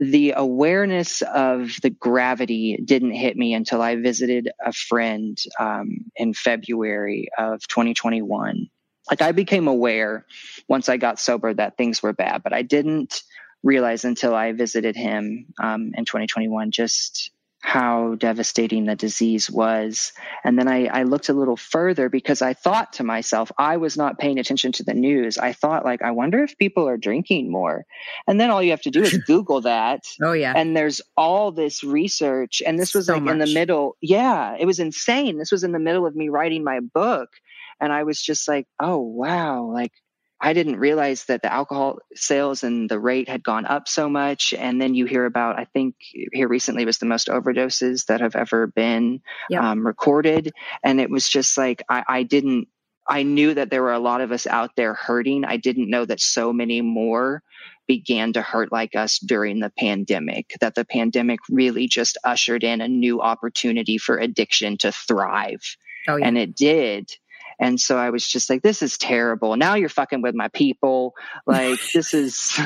[0.00, 6.32] the awareness of the gravity didn't hit me until i visited a friend um, in
[6.32, 8.70] february of 2021
[9.10, 10.26] like i became aware
[10.68, 13.22] once i got sober that things were bad but i didn't
[13.62, 17.30] realize until i visited him um, in 2021 just
[17.62, 20.12] how devastating the disease was.
[20.44, 23.98] And then I, I looked a little further because I thought to myself, I was
[23.98, 25.36] not paying attention to the news.
[25.36, 27.84] I thought, like, I wonder if people are drinking more.
[28.26, 30.04] And then all you have to do is Google that.
[30.22, 30.54] Oh yeah.
[30.56, 32.62] And there's all this research.
[32.66, 33.96] And this was So like in the middle.
[34.00, 35.36] Yeah, it was insane.
[35.36, 37.28] This was in the middle of me writing my book.
[37.80, 39.64] And I was just like, oh, wow.
[39.64, 39.92] Like,
[40.40, 44.54] I didn't realize that the alcohol sales and the rate had gone up so much.
[44.56, 45.96] And then you hear about, I think
[46.32, 49.20] here recently was the most overdoses that have ever been
[49.50, 49.62] Yep.
[49.62, 50.52] um, recorded.
[50.82, 52.68] And it was just like, I, I didn't,
[53.06, 55.44] I knew that there were a lot of us out there hurting.
[55.44, 57.42] I didn't know that so many more
[57.86, 62.80] began to hurt like us during the pandemic, that the pandemic really just ushered in
[62.80, 65.76] a new opportunity for addiction to thrive
[66.08, 66.26] oh yeah.
[66.26, 67.10] and it did.
[67.60, 69.56] And so I was just like, this is terrible.
[69.56, 71.14] Now you're fucking with my people.
[71.46, 72.58] Like, this is,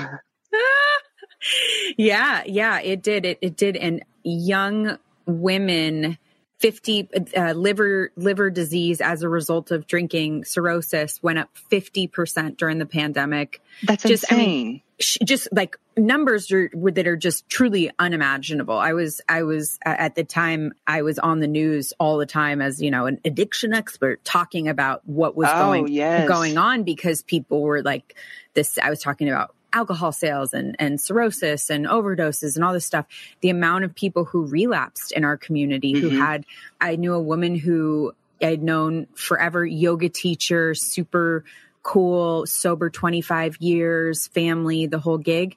[1.99, 3.27] yeah, yeah, it did.
[3.27, 3.77] It it did.
[3.77, 6.17] And young women,
[6.59, 12.59] fifty uh, liver liver disease as a result of drinking cirrhosis went up fifty percent
[12.59, 13.61] during the pandemic.
[13.83, 14.81] that's Just, I mean, insane.
[15.01, 18.79] Sh- Just like numbers are, that are just truly unimaginable.
[18.79, 22.63] I was I was at the time I was on the news all the time
[22.63, 26.29] as you know an addiction expert talking about what was oh, going yes.
[26.29, 28.15] going on because people were like
[28.55, 32.87] this i was talking about alcohol sales and and cirrhosis and overdoses and all this
[32.87, 33.07] stuff
[33.41, 36.19] the amount of people who relapsed in our community who Mhm.
[36.19, 36.47] had
[36.81, 41.45] i knew a woman who i'd known forever yoga teacher super
[41.83, 45.57] cool sober 25 years family the whole gig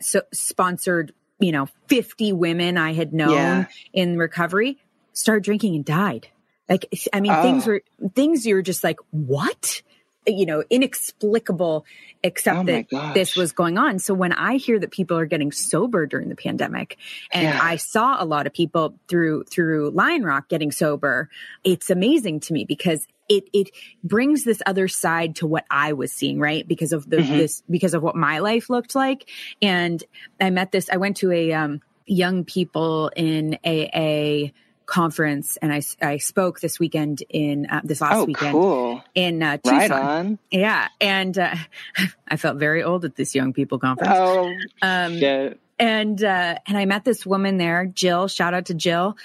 [0.00, 3.64] so sponsored you know 50 women i had known Yeah.
[3.92, 4.78] in recovery
[5.12, 6.28] started drinking and died
[6.68, 7.72] like i mean things Oh.
[7.72, 7.82] were
[8.14, 9.82] things you're just like what
[10.26, 11.84] you know inexplicable
[12.22, 13.14] except Oh that gosh.
[13.14, 16.36] this was going on so when i hear that people are getting sober during the
[16.36, 16.96] pandemic
[17.32, 17.58] and Yeah.
[17.62, 21.28] i saw a lot of people through through lion rock getting sober
[21.64, 23.70] it's amazing to me because it it
[24.04, 27.28] brings this other side to what i was seeing right because of the Mhm.
[27.38, 29.28] this because of what my life looked like
[29.62, 30.02] and
[30.40, 34.50] i met this i went to a um young people in aa
[34.86, 39.02] conference and I, I spoke this weekend in uh, this last oh, weekend cool.
[39.14, 39.78] in uh, Tucson.
[39.78, 40.38] Right on.
[40.50, 40.88] Yeah.
[41.00, 41.56] And uh,
[42.28, 44.12] I felt very old at this young people conference.
[44.14, 45.60] Oh, um, shit.
[45.78, 48.28] and uh, and I met this woman there, Jill.
[48.28, 49.16] Shout out to Jill,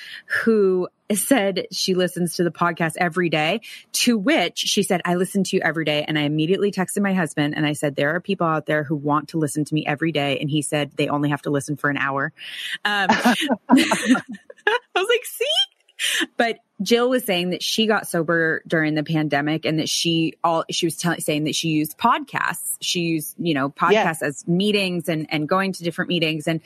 [0.44, 3.62] who said she listens to the podcast every day.
[3.94, 7.14] To which she said, "I listen to you every day." And I immediately texted my
[7.14, 9.86] husband and I said, "There are people out there who want to listen to me
[9.86, 12.34] every day," and he said they only have to listen for an hour.
[12.84, 13.10] Um,
[14.68, 19.66] I was like, "See." But Jill was saying that she got sober during the pandemic
[19.66, 22.78] and that she all she was telling saying that she used podcasts.
[22.82, 26.62] She used, you know, podcasts as meetings and and going to different meetings and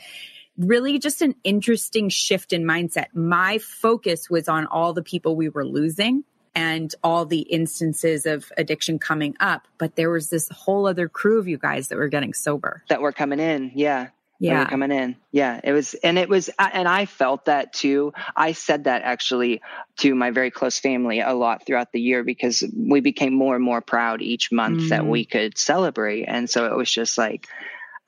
[0.58, 3.06] really just an interesting shift in mindset.
[3.12, 6.24] My focus was on all the people we were losing
[6.54, 11.38] and all the instances of addiction coming up, but there was this whole other crew
[11.38, 12.82] of you guys that were getting sober.
[12.88, 13.72] That were coming in.
[13.74, 14.08] Yeah.
[14.38, 14.66] Yeah.
[14.68, 15.16] coming in.
[15.32, 15.60] Yeah.
[15.64, 18.12] It was, and it was, and I felt that too.
[18.36, 19.62] I said that actually
[19.98, 23.64] to my very close family a lot throughout the year because we became more and
[23.64, 25.08] more proud each month that Mm.
[25.08, 26.24] we could celebrate.
[26.24, 27.46] And so it was just like,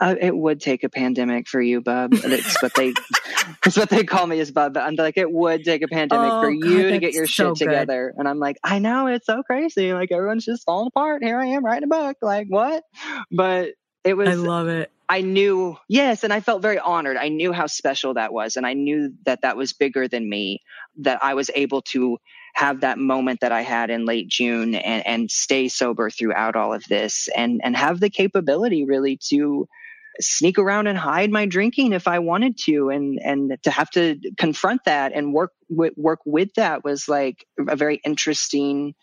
[0.01, 2.13] uh, it would take a pandemic for you, Bub.
[2.23, 2.93] That's what they,
[3.65, 4.77] that's what they call me is Bub.
[4.77, 7.55] I'm like, it would take a pandemic Oh, for God, you to get your so
[7.55, 7.65] shit good.
[7.73, 8.15] together.
[8.17, 9.93] And I'm like, I know it's so crazy.
[9.93, 11.25] Like everyone's just falling apart.
[11.25, 12.17] Here I am writing a book.
[12.23, 12.85] Like what?
[13.33, 13.71] But
[14.05, 14.93] it was, I love it.
[15.09, 17.17] I knew, yes, and I felt very honored.
[17.17, 18.57] I knew how special that was.
[18.57, 20.63] And I knew that that was bigger than me,
[20.99, 22.19] that I was able to
[22.55, 26.75] have that moment that I had in late June and, and stay sober throughout all
[26.75, 29.67] of this and, and have the capability really to
[30.21, 32.91] sneak around and hide my drinking if I wanted to.
[32.91, 37.47] And, and to have to confront that and work with, work with that was like
[37.57, 38.95] a very interesting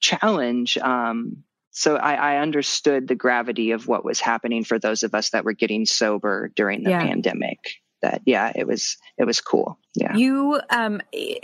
[0.00, 0.76] challenge.
[0.76, 1.44] Um,
[1.76, 5.44] so I, I understood the gravity of what was happening for those of us that
[5.44, 7.00] were getting sober during the Yeah.
[7.00, 7.58] pandemic.
[8.00, 9.78] That yeah, it was it was cool.
[9.94, 10.14] Yeah.
[10.14, 11.00] You um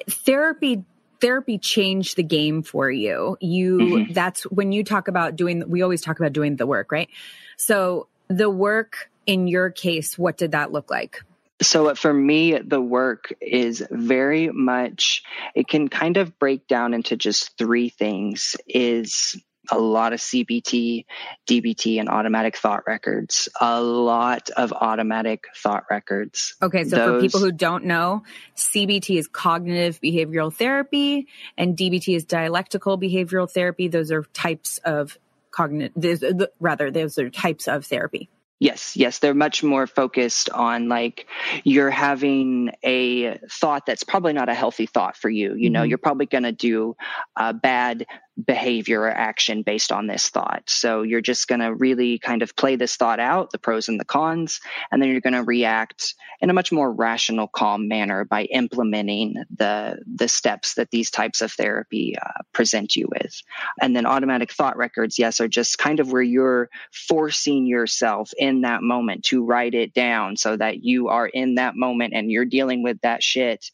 [0.09, 0.85] therapy
[1.21, 3.37] therapy changed the game for you.
[3.41, 4.15] You Mhm.
[4.15, 7.09] that's when you talk about doing we always talk about doing the work, right?
[7.57, 11.23] So the work in your case, what did that look like?
[11.63, 15.23] So for me, the work is very much,
[15.55, 19.37] it can kind of break down into just three things is
[19.71, 21.05] a lot of CBT,
[21.47, 23.49] DBT, and automatic thought records.
[23.61, 26.55] A lot of automatic thought records.
[26.63, 28.23] Okay, so for people who don't know,
[28.57, 33.89] CBT is cognitive behavioral therapy and DBT is dialectical behavioral therapy.
[33.89, 35.19] Those are types of
[35.51, 36.23] cognitive
[36.61, 38.29] rather those are types of therapy.
[38.63, 41.27] Yes, yes, they're much more focused on like
[41.65, 45.55] you're having a thought that's probably not a healthy thought for you.
[45.55, 45.89] You know, Mhm.
[45.89, 46.95] you're probably going to do
[47.35, 48.05] a bad
[48.47, 50.65] behavior or action based on this thought.
[50.69, 53.99] So you're just going to really kind of play this thought out, the pros and
[53.99, 54.61] the cons,
[54.91, 59.35] and then you're going to react in a much more rational, calm manner by implementing
[59.55, 63.43] the the steps that these types of therapy uh, present you with.
[63.81, 68.63] And then automatic thought records, yes, are just kind of where you're forcing yourself in
[68.63, 72.45] that moment to write it down so that you are in that moment and you're
[72.45, 73.71] dealing with that shit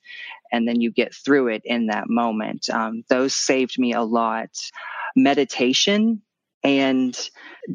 [0.53, 2.69] and then you get through it in that moment.
[2.71, 4.51] Um, those saved me a lot.
[5.15, 6.23] Meditation
[6.63, 7.17] and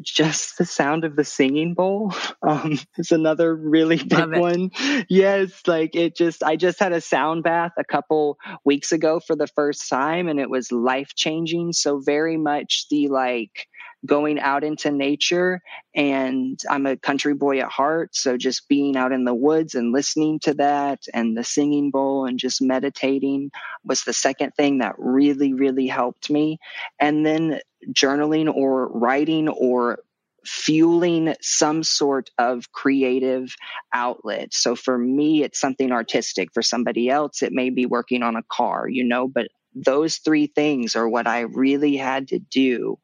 [0.00, 4.70] just the sound of the singing bowl um, is another really big one.
[5.08, 9.36] Yes, like it just, I just had a sound bath a couple weeks ago for
[9.36, 11.72] the first time and it was life changing.
[11.72, 13.68] So, very much the like,
[14.04, 15.60] going out into nature
[15.94, 18.16] and I'm a country boy at heart.
[18.16, 22.26] So just being out in the woods and listening to that and the singing bowl
[22.26, 23.50] and just meditating
[23.84, 26.58] was the second thing that really, really helped me.
[26.98, 27.60] And then
[27.90, 29.98] journaling or writing or
[30.44, 33.54] fueling some sort of creative
[33.92, 34.52] outlet.
[34.52, 36.52] So for me, it's something artistic.
[36.52, 40.48] For somebody else, it may be working on a car, you know, but those three
[40.48, 42.98] things are what I really had to do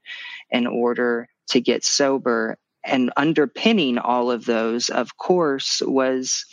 [0.50, 2.58] in order to get sober.
[2.84, 6.44] And underpinning all of those, of course, was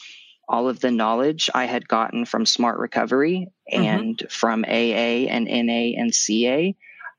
[0.48, 3.86] all of the knowledge I had gotten from Smart Recovery Mhm.
[3.88, 6.76] and from AA and NA and CA.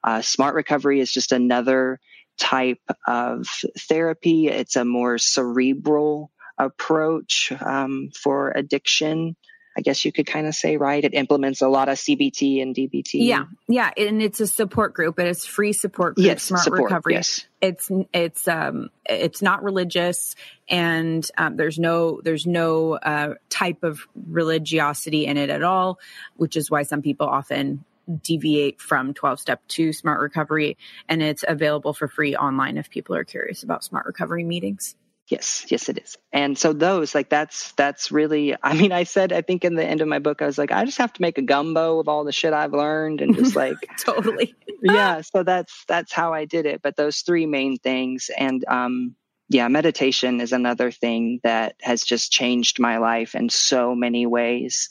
[0.07, 1.99] Uh, Smart Recovery is just another
[2.39, 3.47] type of
[3.89, 4.47] therapy.
[4.47, 9.37] It's a more cerebral approach um, for addiction.
[9.79, 11.05] I guess you could kind of say, right?
[11.05, 13.27] It implements a lot of CBT and DBT.
[13.27, 15.19] Yeah, yeah, and it's a support group.
[15.19, 16.27] It is free support group.
[16.27, 16.85] Yes, Smart support.
[16.85, 17.15] Recovery.
[17.15, 17.45] Yes.
[17.61, 20.35] It's it's um it's not religious,
[20.67, 25.99] and um, there's no there's no uh, type of religiosity in it at all,
[26.37, 27.85] which is why some people often
[28.23, 30.77] deviate from 12 step to smart recovery
[31.09, 34.95] and it's available for free online if people are curious about smart recovery meetings
[35.29, 36.17] Yes, yes, it is.
[36.33, 38.55] And so those, like, that's that's really.
[38.63, 40.71] I mean, I said, I think in the end of my book, I was like,
[40.71, 43.57] I just have to make a gumbo of all the shit I've learned, and just
[43.57, 44.55] like totally.
[44.83, 45.23] yeah.
[45.23, 46.81] So that's that's how I did it.
[46.81, 49.17] But those three main things, and um,
[49.49, 54.91] yeah, meditation is another thing that has just changed my life in so many ways.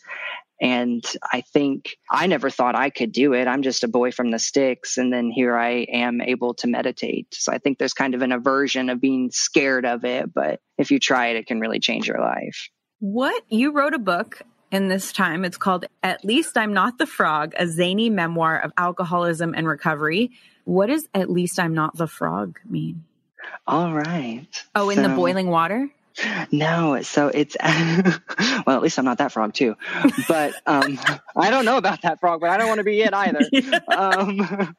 [0.61, 3.47] And I think I never thought I could do it.
[3.47, 4.97] I'm just a boy from the sticks.
[4.97, 7.27] And then here I am able to meditate.
[7.33, 10.33] So I think there's kind of an aversion of being scared of it.
[10.33, 12.69] But if you try it, it can really change your life.
[12.99, 14.41] What you wrote a book
[14.71, 15.45] in this time.
[15.45, 20.31] It's called At Least I'm Not the Frog, a zany memoir of alcoholism and recovery.
[20.65, 23.05] What does At Least I'm Not the Frog mean?
[23.67, 24.47] All right.
[24.75, 25.89] Oh, in so, the boiling water?
[26.51, 29.75] No, so it's well, at least I'm not that frog too.
[30.27, 30.99] But um,
[31.35, 33.41] I don't know about that frog, but I don't want to be it either.
[33.87, 34.75] Um,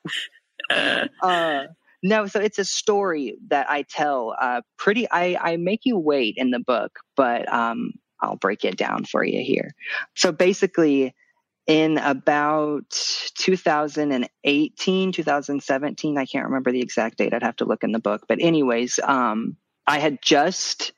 [1.23, 1.65] uh,
[2.03, 4.35] no, so it's a story that I tell.
[4.39, 8.77] Uh, pretty, I I make you wait in the book, but um, I'll break it
[8.77, 9.71] down for you here.
[10.15, 11.15] So basically,
[11.67, 12.91] in about
[13.39, 17.35] 2018, 2017, I can't remember the exact date.
[17.35, 19.57] I'd have to look in the book, but anyways, um,
[19.87, 20.93] I had just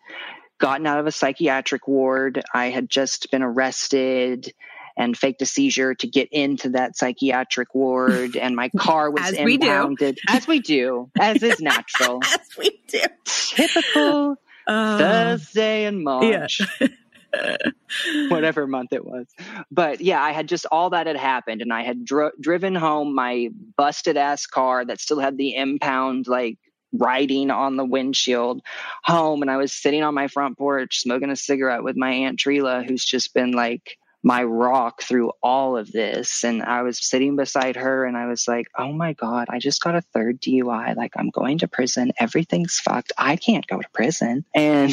[0.59, 2.43] gotten out of a psychiatric ward.
[2.53, 4.53] I had just been arrested
[4.97, 9.33] and faked a seizure to get into that psychiatric ward and my car was as
[9.35, 10.19] impounded.
[10.29, 11.11] We as we do.
[11.19, 12.21] As is natural.
[12.25, 13.03] As we do.
[13.25, 14.37] Typical
[14.67, 16.61] uh, thursday in march.
[16.61, 16.87] Yeah.
[18.29, 19.27] whatever month it was.
[19.71, 23.15] But yeah i had just all that had happened and i had dro- driven home
[23.15, 26.59] my busted ass car that still had the impound like
[26.93, 28.63] writing on the windshield
[29.05, 32.39] home and I was sitting on my front porch smoking a cigarette with my aunt
[32.39, 36.43] Trila who's just been like my rock through all of this.
[36.43, 39.83] And I was sitting beside her and I was like oh my god I just
[39.83, 42.13] got a third DUI like I'm going to prison.
[42.19, 43.13] Everything's fucked.
[43.19, 44.45] I can't go to prison.
[44.55, 44.93] And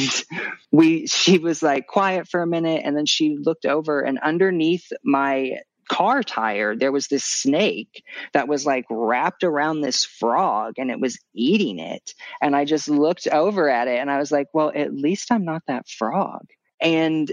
[0.70, 4.92] we she was like quiet for a minute and then she looked over and underneath
[5.02, 10.90] my car tire, there was this snake that was like wrapped around this frog and
[10.90, 12.14] it was eating it.
[12.40, 15.44] And I just looked over at it and I was like, well, at least I'm
[15.44, 16.46] not that frog.
[16.80, 17.30] And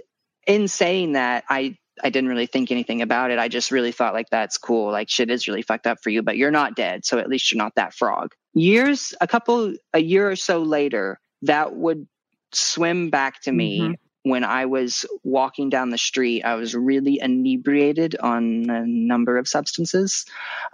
[0.48, 3.38] in saying that, I I didn't really think anything about it.
[3.38, 4.92] I just really thought like that's cool.
[4.92, 7.52] Like shit is really fucked up for you, but you're not dead, so at least
[7.52, 8.34] you're not that frog.
[8.54, 12.08] Years a couple a year or so later, that would
[12.52, 17.20] swim back to me mm-hmm when I was walking down the street, I was really
[17.22, 20.26] inebriated on a number of substances.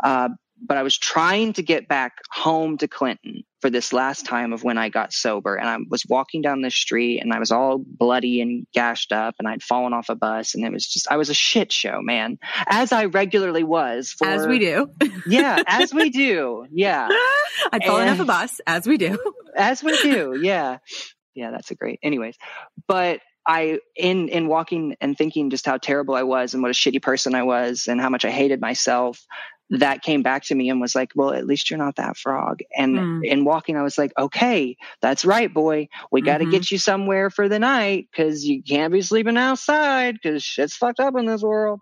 [0.03, 0.29] Uh,
[0.61, 4.63] but I was trying to get back home to Clinton for this last time of
[4.63, 5.55] when I got sober.
[5.55, 9.35] And I was walking down the street and I was all bloody and gashed up
[9.39, 10.55] and I'd fallen off a bus.
[10.55, 14.11] And it was just, I was a shit show, man, as I regularly was.
[14.11, 14.91] For, as we do.
[15.27, 16.65] yeah, as we do.
[16.71, 17.07] Yeah.
[17.71, 19.17] I'd fallen off a bus, as we do.
[19.55, 20.39] as we do.
[20.41, 20.79] Yeah.
[21.35, 21.99] Yeah, that's a great.
[22.03, 22.35] Anyways,
[22.87, 26.75] but I in in walking and thinking just how terrible I was and what a
[26.75, 29.25] shitty person I was and how much I hated myself,
[29.71, 32.59] that came back to me and was like, well, at least you're not that frog.
[32.77, 33.25] And mm.
[33.25, 35.87] in walking, I was like, okay, that's right, boy.
[36.11, 36.51] We got to mm-hmm.
[36.51, 40.99] get you somewhere for the night because you can't be sleeping outside because shit's fucked
[40.99, 41.79] up in this world.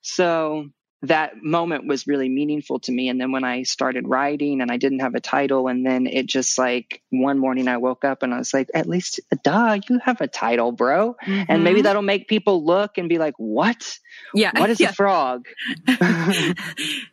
[0.00, 0.70] So
[1.02, 3.08] that moment was really meaningful to me.
[3.08, 6.26] And then when I started writing and I didn't have a title, and then it
[6.26, 9.98] just like one morning I woke up and I was like, at least, duh, you
[10.00, 11.16] have a title, bro.
[11.24, 11.44] Mm-hmm.
[11.48, 13.98] And maybe that'll make people look and be like, what?
[14.34, 14.50] Yeah.
[14.58, 14.90] What is yeah.
[14.90, 15.46] a frog?
[15.88, 16.54] I,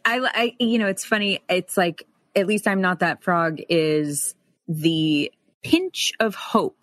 [0.06, 1.42] I, you know, it's funny.
[1.48, 4.36] It's like, at least I'm not that frog is
[4.68, 5.32] the
[5.64, 6.78] pinch of hope,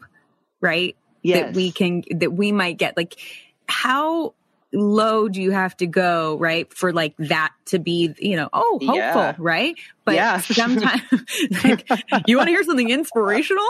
[0.61, 0.96] right?
[1.22, 1.46] Yes.
[1.46, 2.96] That we can, that we might get.
[2.96, 3.16] Like,
[3.66, 4.34] how
[4.75, 6.72] low do you have to go, right?
[6.75, 9.35] For like that to be, you know, oh, hopeful, yeah.
[9.39, 9.77] right?
[10.05, 10.41] But yeah.
[10.41, 11.03] sometimes
[11.64, 11.89] like,
[12.27, 13.64] you want to hear something inspirational?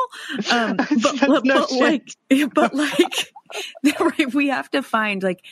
[0.51, 0.77] Um,
[1.27, 2.09] but, no but like,
[2.55, 5.45] but like, right, we have to find like,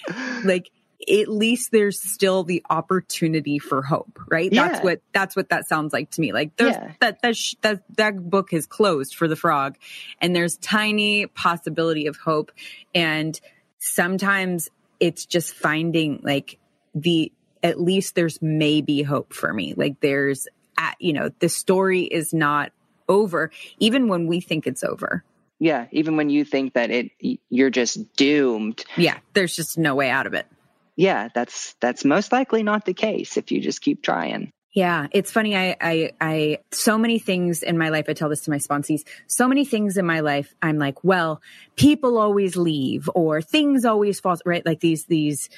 [0.44, 0.70] like,
[1.11, 4.53] at least there's still the opportunity for hope, right?
[4.53, 4.68] Yeah.
[4.68, 6.32] That's what that's what that sounds like to me.
[6.32, 6.92] Like there's yeah.
[7.00, 9.76] that that, sh- that that book is closed for the frog,
[10.20, 12.53] and there's tiny possibility of hope.
[12.94, 13.38] And
[13.80, 14.70] sometimes
[15.02, 16.60] it's just finding like
[16.94, 19.74] the at least there's maybe hope for me.
[19.76, 20.46] Like there's
[20.78, 22.70] at, you know, the story is not
[23.08, 25.24] over even when we think it's over.
[25.58, 27.10] Yeah, even when you think that it
[27.50, 28.84] you're just doomed.
[28.96, 30.46] Yeah, there's just no way out of it.
[30.94, 34.52] Yeah, that's that's most likely not the case if you just keep trying.
[34.73, 35.55] Yeah, it's funny.
[35.55, 38.07] I, I, I, so many things in my life.
[38.09, 39.03] I tell this to my sponsees.
[39.27, 40.55] So many things in my life.
[40.62, 41.43] I'm like, well,
[41.77, 44.36] people always leave, or things always fall.
[44.47, 45.51] Right, like these these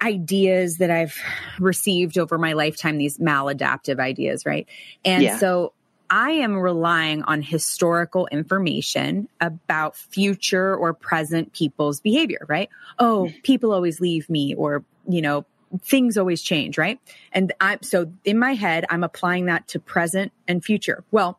[0.00, 1.16] ideas that I've
[1.60, 2.96] received over my lifetime.
[2.96, 4.66] These maladaptive ideas, right?
[5.04, 5.36] And yeah.
[5.36, 5.74] so
[6.08, 12.68] I am relying on historical information about future or present people's behavior, right?
[12.98, 13.42] Oh, mm.
[13.42, 15.46] people always leave me or, you know,
[15.80, 16.98] things always change, right?
[17.32, 21.04] And I'm so in my head, I'm applying that to present and future.
[21.10, 21.38] Well,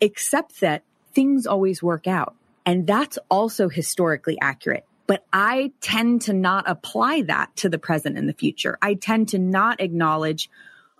[0.00, 0.82] except that
[1.12, 2.34] things always work out.
[2.66, 4.84] And that's also historically accurate.
[5.06, 8.78] But I tend to not apply that to the present and the future.
[8.80, 10.48] I tend to not acknowledge,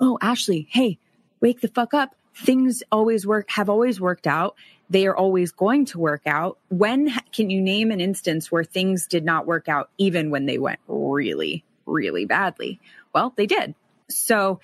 [0.01, 0.99] oh, Ashley, hey,
[1.41, 2.17] wake the fuck up.
[2.35, 4.57] Things always work, have always worked out.
[4.89, 6.59] They are always going to work out.
[6.71, 10.59] When can you name an instance where things did not work out, even when they
[10.59, 12.81] went really, really badly?
[13.13, 13.75] Well, they did.
[14.09, 14.61] So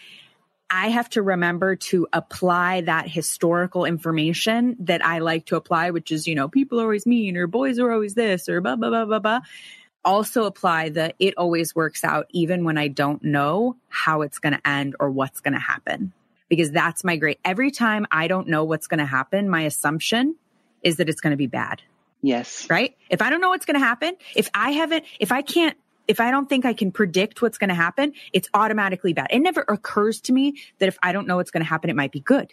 [0.69, 6.11] I have to remember to apply that historical information that I like to apply, which
[6.11, 8.91] is, you know, people are always mean or boys are always this or blah, blah,
[8.91, 9.41] blah, blah, blah.
[10.05, 14.55] Also apply the it always works out even when I don't know how it's going
[14.55, 16.13] to end or what's going to happen.
[16.49, 17.41] Because that's my great.
[17.45, 20.37] Every time I don't know what's going to happen, my assumption
[20.83, 21.83] is that it's going to be bad.
[22.23, 22.69] Yes.
[22.71, 22.97] Right?
[23.11, 25.77] If I don't know what's going to happen, if I haven't, if I can't
[26.09, 29.29] if I don't think I can predict what's going to happen, it's automatically bad.
[29.31, 31.97] It never occurs to me that if I don't know what's going to happen, it
[31.97, 32.53] might be good.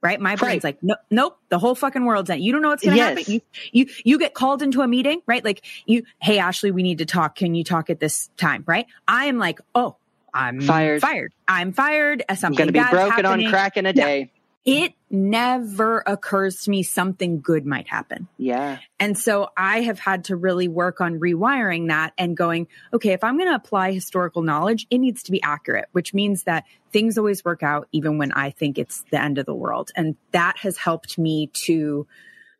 [0.00, 0.20] Right?
[0.20, 0.74] My brain's right.
[0.74, 2.42] like, no, nope, the whole fucking world's end.
[2.42, 3.18] You don't know what's going to yes.
[3.18, 3.32] happen.
[3.34, 5.44] You, you, you get called into a meeting, right?
[5.44, 7.36] Like you, Hey, Ashley, we need to talk.
[7.36, 8.64] Can you talk at this time?
[8.66, 8.86] Right?
[9.06, 9.96] I am like, Oh,
[10.34, 11.02] I'm fired.
[11.02, 11.32] Fired.
[11.46, 12.24] I'm fired.
[12.34, 13.46] Something going to be broken happening.
[13.46, 14.18] on crack in a day.
[14.18, 18.28] Yeah it never occurs to me something good might happen.
[18.38, 18.78] Yeah.
[19.00, 23.24] And so I have had to really work on rewiring that and going, okay, if
[23.24, 27.18] I'm going to apply historical knowledge, it needs to be accurate, which means that things
[27.18, 29.90] always work out even when I think it's the end of the world.
[29.96, 32.06] And that has helped me to,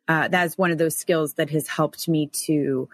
[0.09, 2.89] uh, that is one of those skills that has helped me to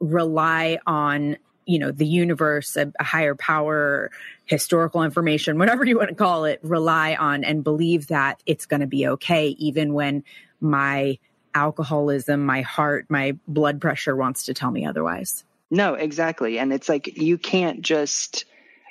[0.00, 1.36] rely on
[1.66, 4.10] you know the universe a, a, higher power
[4.46, 8.80] historical information whatever you want to call it rely on and believe that it's going
[8.80, 10.22] to be okay even when
[10.60, 11.18] my
[11.54, 16.88] alcoholism my heart my blood pressure wants to tell me otherwise no exactly and it's
[16.88, 18.44] like you can't just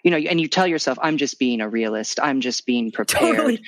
[0.04, 3.36] you know and you tell yourself i'm just being a realist i'm just being prepared
[3.36, 3.62] totally.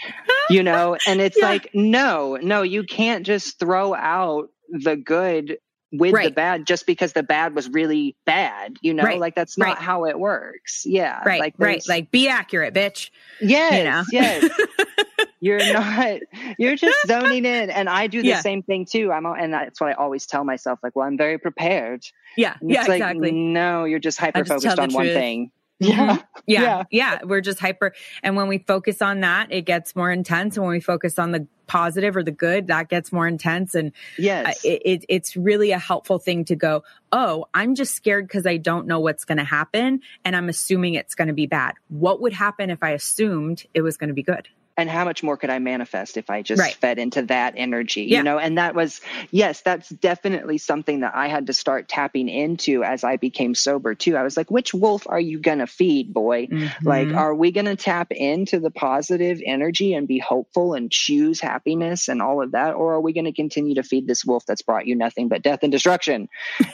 [0.50, 1.46] you know and it's yeah.
[1.46, 5.58] like no no you can't just throw out the good
[5.92, 6.26] with right.
[6.26, 9.20] the bad just because the bad was really bad you know right.
[9.20, 9.78] like that's not right.
[9.78, 14.04] how it works yeah right like right like be accurate bitch yes you know?
[14.12, 14.60] yes
[15.40, 16.20] you're not
[16.58, 18.42] you're just zoning in and i do the yeah.
[18.42, 21.38] same thing too i'm and that's what i always tell myself like well i'm very
[21.38, 22.04] prepared
[22.36, 25.52] yeah yeah like, exactly no you're just hyper focused on one thing.
[25.80, 26.16] Yeah.
[26.16, 26.22] Mm-hmm.
[26.48, 26.62] yeah.
[26.62, 26.84] Yeah.
[26.92, 27.20] Yeah.
[27.24, 27.94] We're just hyper.
[28.24, 30.56] And when we focus on that, it gets more intense.
[30.56, 33.76] And when we focus on the positive or the good, that gets more intense.
[33.76, 37.96] And uh, yes, it, it, it's really a helpful thing to go, Oh, I'm just
[37.96, 40.02] scared because I don't know what's going to happen.
[40.24, 41.74] And I'm assuming it's going to be bad.
[41.90, 44.48] What would happen if I assumed it was going to be good?
[44.78, 46.74] And how much more could I manifest if I just right.
[46.74, 48.18] fed into that energy, yeah.
[48.18, 48.38] you know?
[48.38, 49.00] And that was,
[49.32, 53.96] yes, that's definitely something that I had to start tapping into as I became sober
[53.96, 54.18] too.
[54.18, 56.48] I was like, which wolf are you going to feed, boy?
[56.48, 56.88] Mm-hmm.
[56.88, 61.40] Like, are we going to tap into the positive energy and be hopeful and choose
[61.40, 62.76] happiness and all of that?
[62.76, 65.42] Or are we going to continue to feed this wolf that's brought you nothing but
[65.42, 66.28] death and destruction,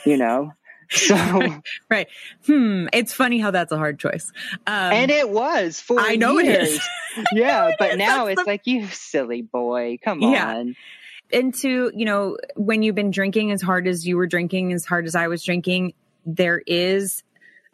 [0.04, 0.52] you know?
[0.92, 1.16] So
[1.90, 2.08] right.
[2.46, 2.86] Hmm.
[2.92, 4.30] It's funny how that's a hard choice.
[4.66, 6.68] Um, and it was for I know years.
[6.68, 6.80] it is.
[7.32, 7.98] yeah, it but is.
[7.98, 8.50] now that's it's the...
[8.50, 9.98] like you silly boy.
[10.02, 10.56] Come yeah.
[10.56, 10.76] on.
[11.32, 14.84] And to, you know, when you've been drinking as hard as you were drinking, as
[14.84, 15.94] hard as I was drinking,
[16.26, 17.22] there is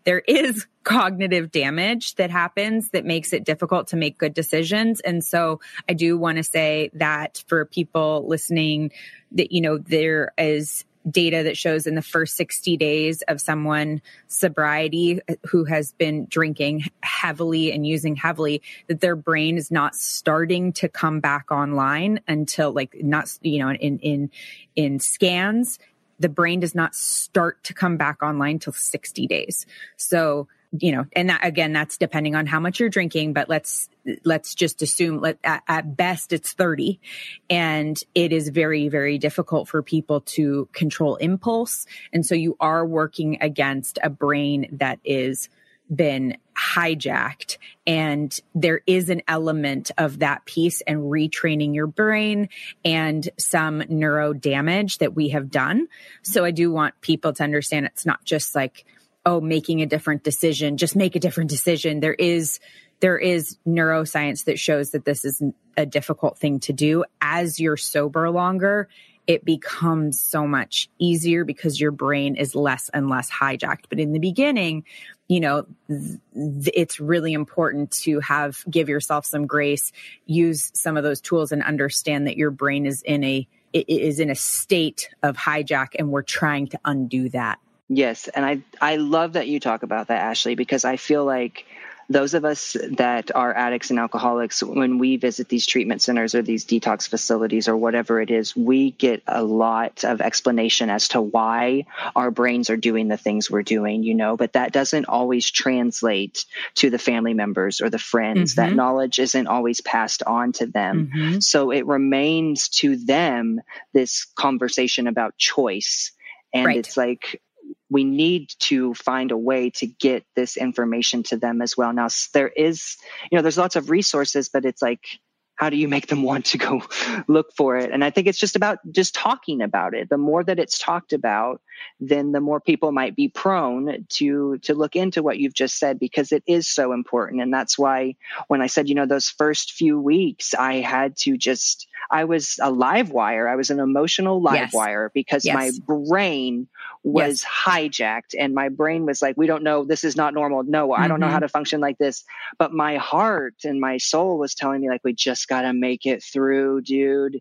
[0.05, 5.01] there is cognitive damage that happens that makes it difficult to make good decisions.
[5.01, 8.93] And so I do want to say that for people listening
[9.33, 14.03] that, you know, there is data that shows in the first 60 days of someone
[14.27, 20.73] sobriety who has been drinking heavily and using heavily that their brain is not starting
[20.73, 24.31] to come back online until like not you know in in
[24.77, 25.79] in scans.
[26.21, 29.67] The brain does not start to come back online till 60 days.
[29.97, 33.89] So you know and that again that's depending on how much you're drinking but let's
[34.25, 37.01] let's just assume let, at, at, best it's 30
[37.49, 41.87] and it is very very difficult for people to control impulse.
[42.13, 45.49] And so you are working against a brain that is
[45.95, 47.57] been hijacked.
[47.87, 52.51] And there is an element of that piece and retraining your brain
[52.85, 55.89] and some neuro damage that we have done.
[56.23, 58.85] So i do want people to understand it's not just like
[59.29, 62.01] oh, making a different decision, just make a different decision.
[62.01, 62.61] There is,
[63.01, 65.43] there is neuroscience that shows that this is
[65.77, 67.05] a difficult thing to do.
[67.21, 68.89] As you're sober longer,
[69.27, 73.85] it becomes so much easier because your brain is less and less hijacked.
[73.91, 74.85] But in the beginning,
[75.29, 79.93] you know, th- it's really important to have, give yourself some grace,
[80.25, 84.31] use some of those tools and understand that your brain is in a, is in
[84.31, 87.59] a state of hijack and we're trying to undo that.
[87.89, 88.29] Yes.
[88.29, 91.65] And I, I love that you talk about that, Ashley, because I feel like
[92.11, 96.41] those of us that are addicts and alcoholics, when we visit these treatment centers or
[96.41, 101.21] these detox facilities or whatever it is, we get a lot of explanation as to
[101.21, 101.85] why
[102.17, 106.47] our brains are doing the things we're doing, you know, but that doesn't always translate
[106.77, 108.55] to the family members or the friends.
[108.55, 108.71] Mm-hmm.
[108.71, 111.11] That knowledge isn't always passed on to them.
[111.15, 111.41] Mm-hmm.
[111.41, 113.61] So it remains to them
[113.93, 116.13] this conversation about choice.
[116.55, 116.79] And right.
[116.79, 117.43] it's like,
[117.91, 121.93] we need to find a way to get this information to them as well.
[121.93, 122.97] Now, there is,
[123.31, 125.19] you know, there's lots of resources, but it's like,
[125.59, 126.83] how do you make them want to go
[127.27, 127.91] look for it?
[127.91, 130.09] And I think it's just about just talking about it.
[130.09, 131.61] The more that it's talked about,
[131.99, 135.99] then the more people might be prone to to look into what you've just said
[135.99, 137.43] because it is so important.
[137.43, 138.15] And that's why
[138.47, 142.59] when I said, you know, those first few weeks, I had to just I was
[142.63, 143.49] a live wire.
[143.49, 144.73] I was an emotional live yes.
[144.73, 145.55] wire because yes.
[145.55, 146.69] my brain
[147.03, 147.47] was yes.
[147.67, 149.85] hijacked and my brain was like, we don't know.
[149.85, 150.63] This is not normal.
[150.63, 151.03] No, mm-hmm.
[151.03, 151.43] I don't know how mm-hmm.
[151.43, 152.25] to function like this.
[152.59, 156.07] But my heart and my soul was telling me like, we just got to make
[156.07, 157.41] it through, dude.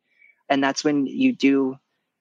[0.50, 1.78] And that's when you do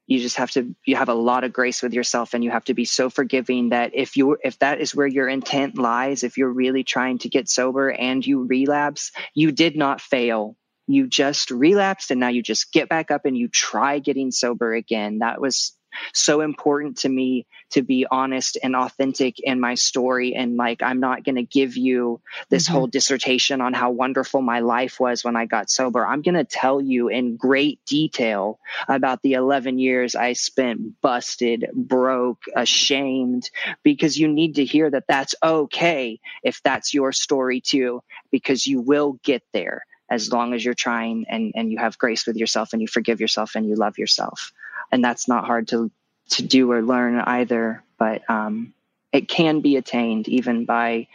[0.08, 2.64] you just have to you have a lot of grace with yourself and you have
[2.64, 6.38] to be so forgiving that if you if that is where your intent lies if
[6.38, 10.56] you're really trying to get sober and you relapse you did not fail
[10.86, 14.74] you just relapsed and now you just get back up and you try getting sober
[14.74, 15.18] again.
[15.18, 15.76] That was
[16.12, 20.34] so important to me to be honest and authentic in my story.
[20.34, 22.74] And like, I'm not going to give you this mm-hmm.
[22.74, 26.06] whole dissertation on how wonderful my life was when I got sober.
[26.06, 28.58] I'm going to tell you in great detail
[28.88, 33.50] about the 11 years I spent busted, broke, ashamed,
[33.82, 38.80] because you need to hear that that's okay if that's your story too, because you
[38.80, 42.72] will get there as long as you're trying and, and you have grace with yourself
[42.72, 44.52] and you forgive yourself and you love yourself.
[44.92, 45.90] And that's not hard to,
[46.30, 48.72] to do or learn either, but um,
[49.12, 51.08] it can be attained even by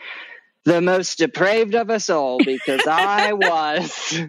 [0.64, 4.20] the most depraved of us all because I was.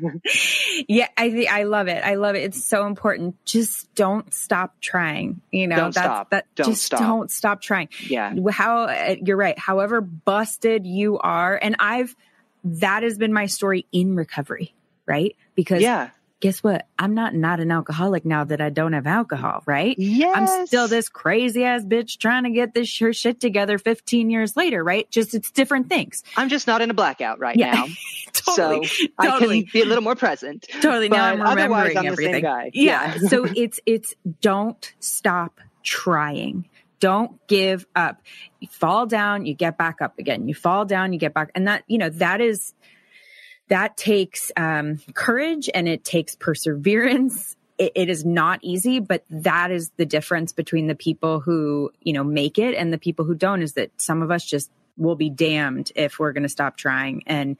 [0.89, 2.03] yeah, I think I love it.
[2.03, 2.45] I love it.
[2.45, 3.37] It's so important.
[3.45, 5.43] Just don't stop trying.
[5.51, 6.31] You know, don't that's stop.
[6.31, 6.47] that.
[6.55, 7.01] Don't just stop.
[7.01, 7.89] don't stop trying.
[8.09, 8.35] Yeah.
[8.51, 9.59] How you're right.
[9.59, 12.17] However busted you are, and I've
[12.65, 14.75] that has been my story in recovery,
[15.07, 15.37] right?
[15.55, 16.11] Because yeah.
[16.43, 16.89] Guess what?
[16.99, 19.97] I'm not not an alcoholic now that I don't have alcohol, right?
[19.97, 20.37] Yes.
[20.37, 24.57] I'm still this crazy ass bitch trying to get this her shit together 15 years
[24.57, 25.09] later, right?
[25.09, 26.25] Just it's different things.
[26.37, 27.73] I'm just not in a blackout right yeah.
[27.73, 27.87] now.
[28.33, 28.87] totally.
[28.87, 29.59] So totally.
[29.61, 30.67] I can be a little more present.
[30.69, 31.09] Totally.
[31.09, 32.45] Now I'm remembering I'm everything.
[32.45, 32.71] Yeah.
[32.73, 33.19] yeah.
[33.29, 38.21] so it's it's don't stop trying don't give up.
[38.61, 40.47] You fall down, you get back up again.
[40.47, 41.51] You fall down, you get back.
[41.57, 42.75] And that, you know, that is,
[43.73, 47.57] that takes um, courage and it takes perseverance.
[47.79, 52.13] It, it is not easy, but that is the difference between the people who, you
[52.13, 55.17] know, make it and the people who don't is that some of us just will
[55.17, 57.23] be damned if we're going to stop trying.
[57.27, 57.57] And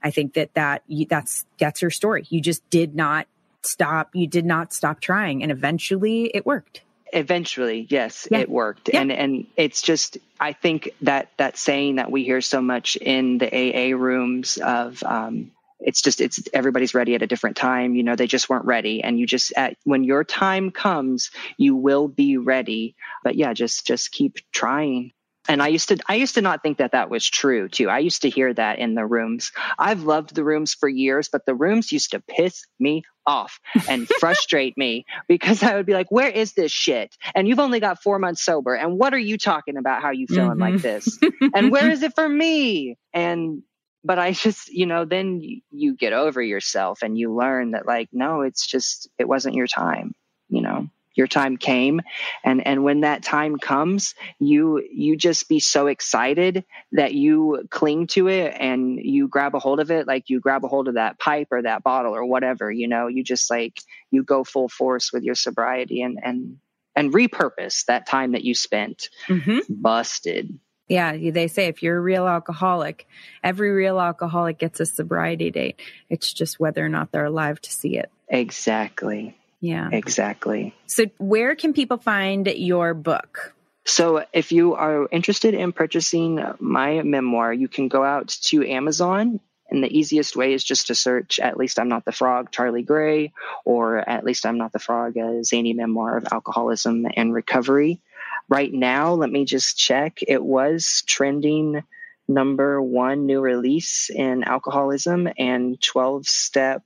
[0.00, 2.24] I think that that that's, that's your story.
[2.28, 3.26] You just did not
[3.62, 4.10] stop.
[4.14, 6.82] You did not stop trying and eventually it worked
[7.12, 8.38] eventually yes yeah.
[8.38, 9.00] it worked yeah.
[9.00, 13.38] and and it's just i think that that saying that we hear so much in
[13.38, 18.02] the aa rooms of um, it's just it's everybody's ready at a different time you
[18.02, 22.08] know they just weren't ready and you just at when your time comes you will
[22.08, 25.12] be ready but yeah just just keep trying
[25.48, 27.88] and I used to I used to not think that that was true too.
[27.88, 29.52] I used to hear that in the rooms.
[29.78, 34.08] I've loved the rooms for years, but the rooms used to piss me off and
[34.20, 38.02] frustrate me because I would be like, "Where is this shit?" And you've only got
[38.02, 40.60] 4 months sober, and what are you talking about how you feeling mm-hmm.
[40.60, 41.18] like this?
[41.54, 42.98] and where is it for me?
[43.12, 43.62] And
[44.06, 47.86] but I just, you know, then you, you get over yourself and you learn that
[47.86, 50.14] like no, it's just it wasn't your time,
[50.48, 52.00] you know your time came
[52.44, 58.06] and and when that time comes you you just be so excited that you cling
[58.06, 60.94] to it and you grab a hold of it like you grab a hold of
[60.94, 63.80] that pipe or that bottle or whatever you know you just like
[64.10, 66.58] you go full force with your sobriety and and
[66.94, 69.58] and repurpose that time that you spent mm-hmm.
[69.68, 73.06] busted yeah, they say if you're a real alcoholic,
[73.42, 75.80] every real alcoholic gets a sobriety date.
[76.08, 78.10] It's just whether or not they're alive to see it.
[78.28, 79.36] Exactly.
[79.60, 79.88] Yeah.
[79.90, 80.74] Exactly.
[80.86, 83.54] So, where can people find your book?
[83.84, 89.40] So, if you are interested in purchasing my memoir, you can go out to Amazon.
[89.68, 92.84] And the easiest way is just to search At Least I'm Not the Frog, Charlie
[92.84, 93.32] Gray,
[93.64, 98.00] or At Least I'm Not the Frog, a zany memoir of alcoholism and recovery.
[98.48, 100.20] Right now, let me just check.
[100.26, 101.82] It was trending
[102.28, 106.82] number one new release in alcoholism and 12 step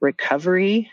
[0.00, 0.90] recovery.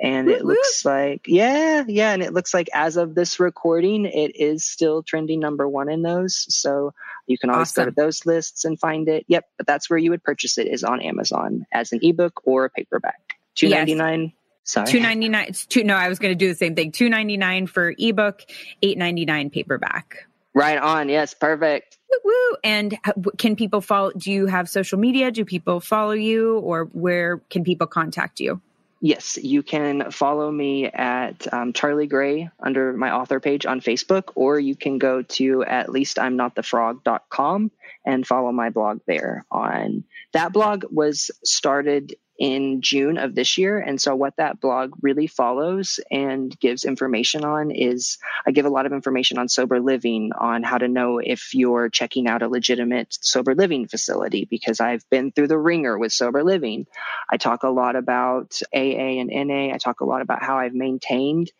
[0.00, 2.12] And it looks like, yeah, yeah.
[2.12, 6.02] And it looks like as of this recording, it is still trending number one in
[6.02, 6.46] those.
[6.54, 6.94] So
[7.26, 7.84] you can always awesome.
[7.84, 9.24] go to those lists and find it.
[9.26, 9.44] Yep.
[9.56, 12.70] But that's where you would purchase it is on Amazon as an ebook or a
[12.70, 13.20] paperback.
[13.56, 14.22] Two ninety nine.
[14.22, 14.32] Yes.
[14.68, 14.86] Sorry.
[14.86, 15.50] Two ninety nine.
[15.70, 15.82] Two.
[15.82, 16.92] No, I was going to do the same thing.
[16.92, 18.42] Two ninety nine for ebook.
[18.82, 20.28] Eight ninety nine paperback.
[20.52, 21.08] Right on.
[21.08, 21.32] Yes.
[21.32, 21.96] Perfect.
[22.10, 22.56] Woo, woo.
[22.62, 22.98] And
[23.38, 24.12] can people follow?
[24.12, 25.30] Do you have social media?
[25.30, 28.60] Do people follow you, or where can people contact you?
[29.00, 34.32] Yes, you can follow me at um, Charlie Gray under my author page on Facebook,
[34.34, 37.70] or you can go to at least I'm not the frog.com
[38.04, 43.78] and follow my blog there on that blog was started in June of this year.
[43.78, 48.70] And so, what that blog really follows and gives information on is I give a
[48.70, 52.48] lot of information on sober living, on how to know if you're checking out a
[52.48, 56.86] legitimate sober living facility, because I've been through the ringer with sober living.
[57.28, 60.74] I talk a lot about AA and NA, I talk a lot about how I've
[60.74, 61.50] maintained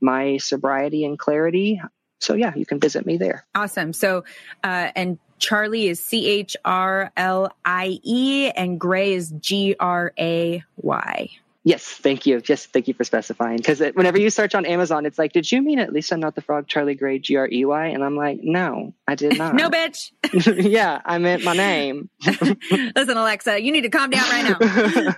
[0.00, 1.80] my sobriety and clarity.
[2.20, 3.44] So, yeah, you can visit me there.
[3.54, 3.92] Awesome.
[3.92, 4.24] So,
[4.62, 10.12] uh, and Charlie is C H R L I E and Gray is G R
[10.18, 11.30] A Y.
[11.68, 12.40] Yes, thank you.
[12.40, 13.58] Just thank you for specifying.
[13.58, 16.34] Because whenever you search on Amazon, it's like, did you mean at least I'm not
[16.34, 17.86] the frog, Charlie Gray, G R E Y?
[17.88, 19.54] And I'm like, no, I did not.
[19.54, 20.12] no, bitch.
[20.64, 22.08] yeah, I meant my name.
[22.24, 25.16] Listen, Alexa, you need to calm down right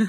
[0.00, 0.06] now.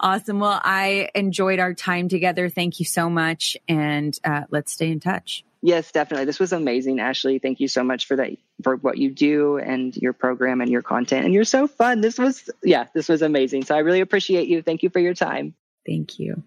[0.00, 0.40] awesome.
[0.40, 2.48] Well, I enjoyed our time together.
[2.48, 3.56] Thank you so much.
[3.68, 5.44] And uh, let's stay in touch.
[5.60, 6.24] Yes, definitely.
[6.24, 7.40] This was amazing, Ashley.
[7.40, 8.30] Thank you so much for that,
[8.62, 11.24] for what you do and your program and your content.
[11.24, 12.00] And you're so fun.
[12.00, 13.64] This was, yeah, this was amazing.
[13.64, 14.62] So I really appreciate you.
[14.62, 15.54] Thank you for your time.
[15.84, 16.44] Thank you.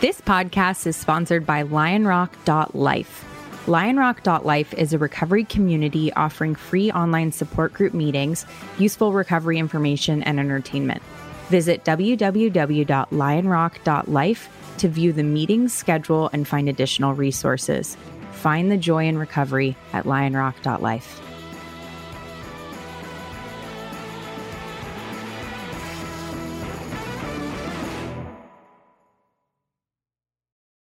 [0.00, 3.24] This podcast is sponsored by lionrock.life.
[3.66, 8.46] Lionrock.life is a recovery community offering free online support group meetings,
[8.78, 11.02] useful recovery information, and entertainment.
[11.48, 14.48] Visit www.lionrock.life
[14.80, 17.96] to view the meeting schedule and find additional resources.
[18.32, 21.27] Find the joy in recovery at lionrock.life.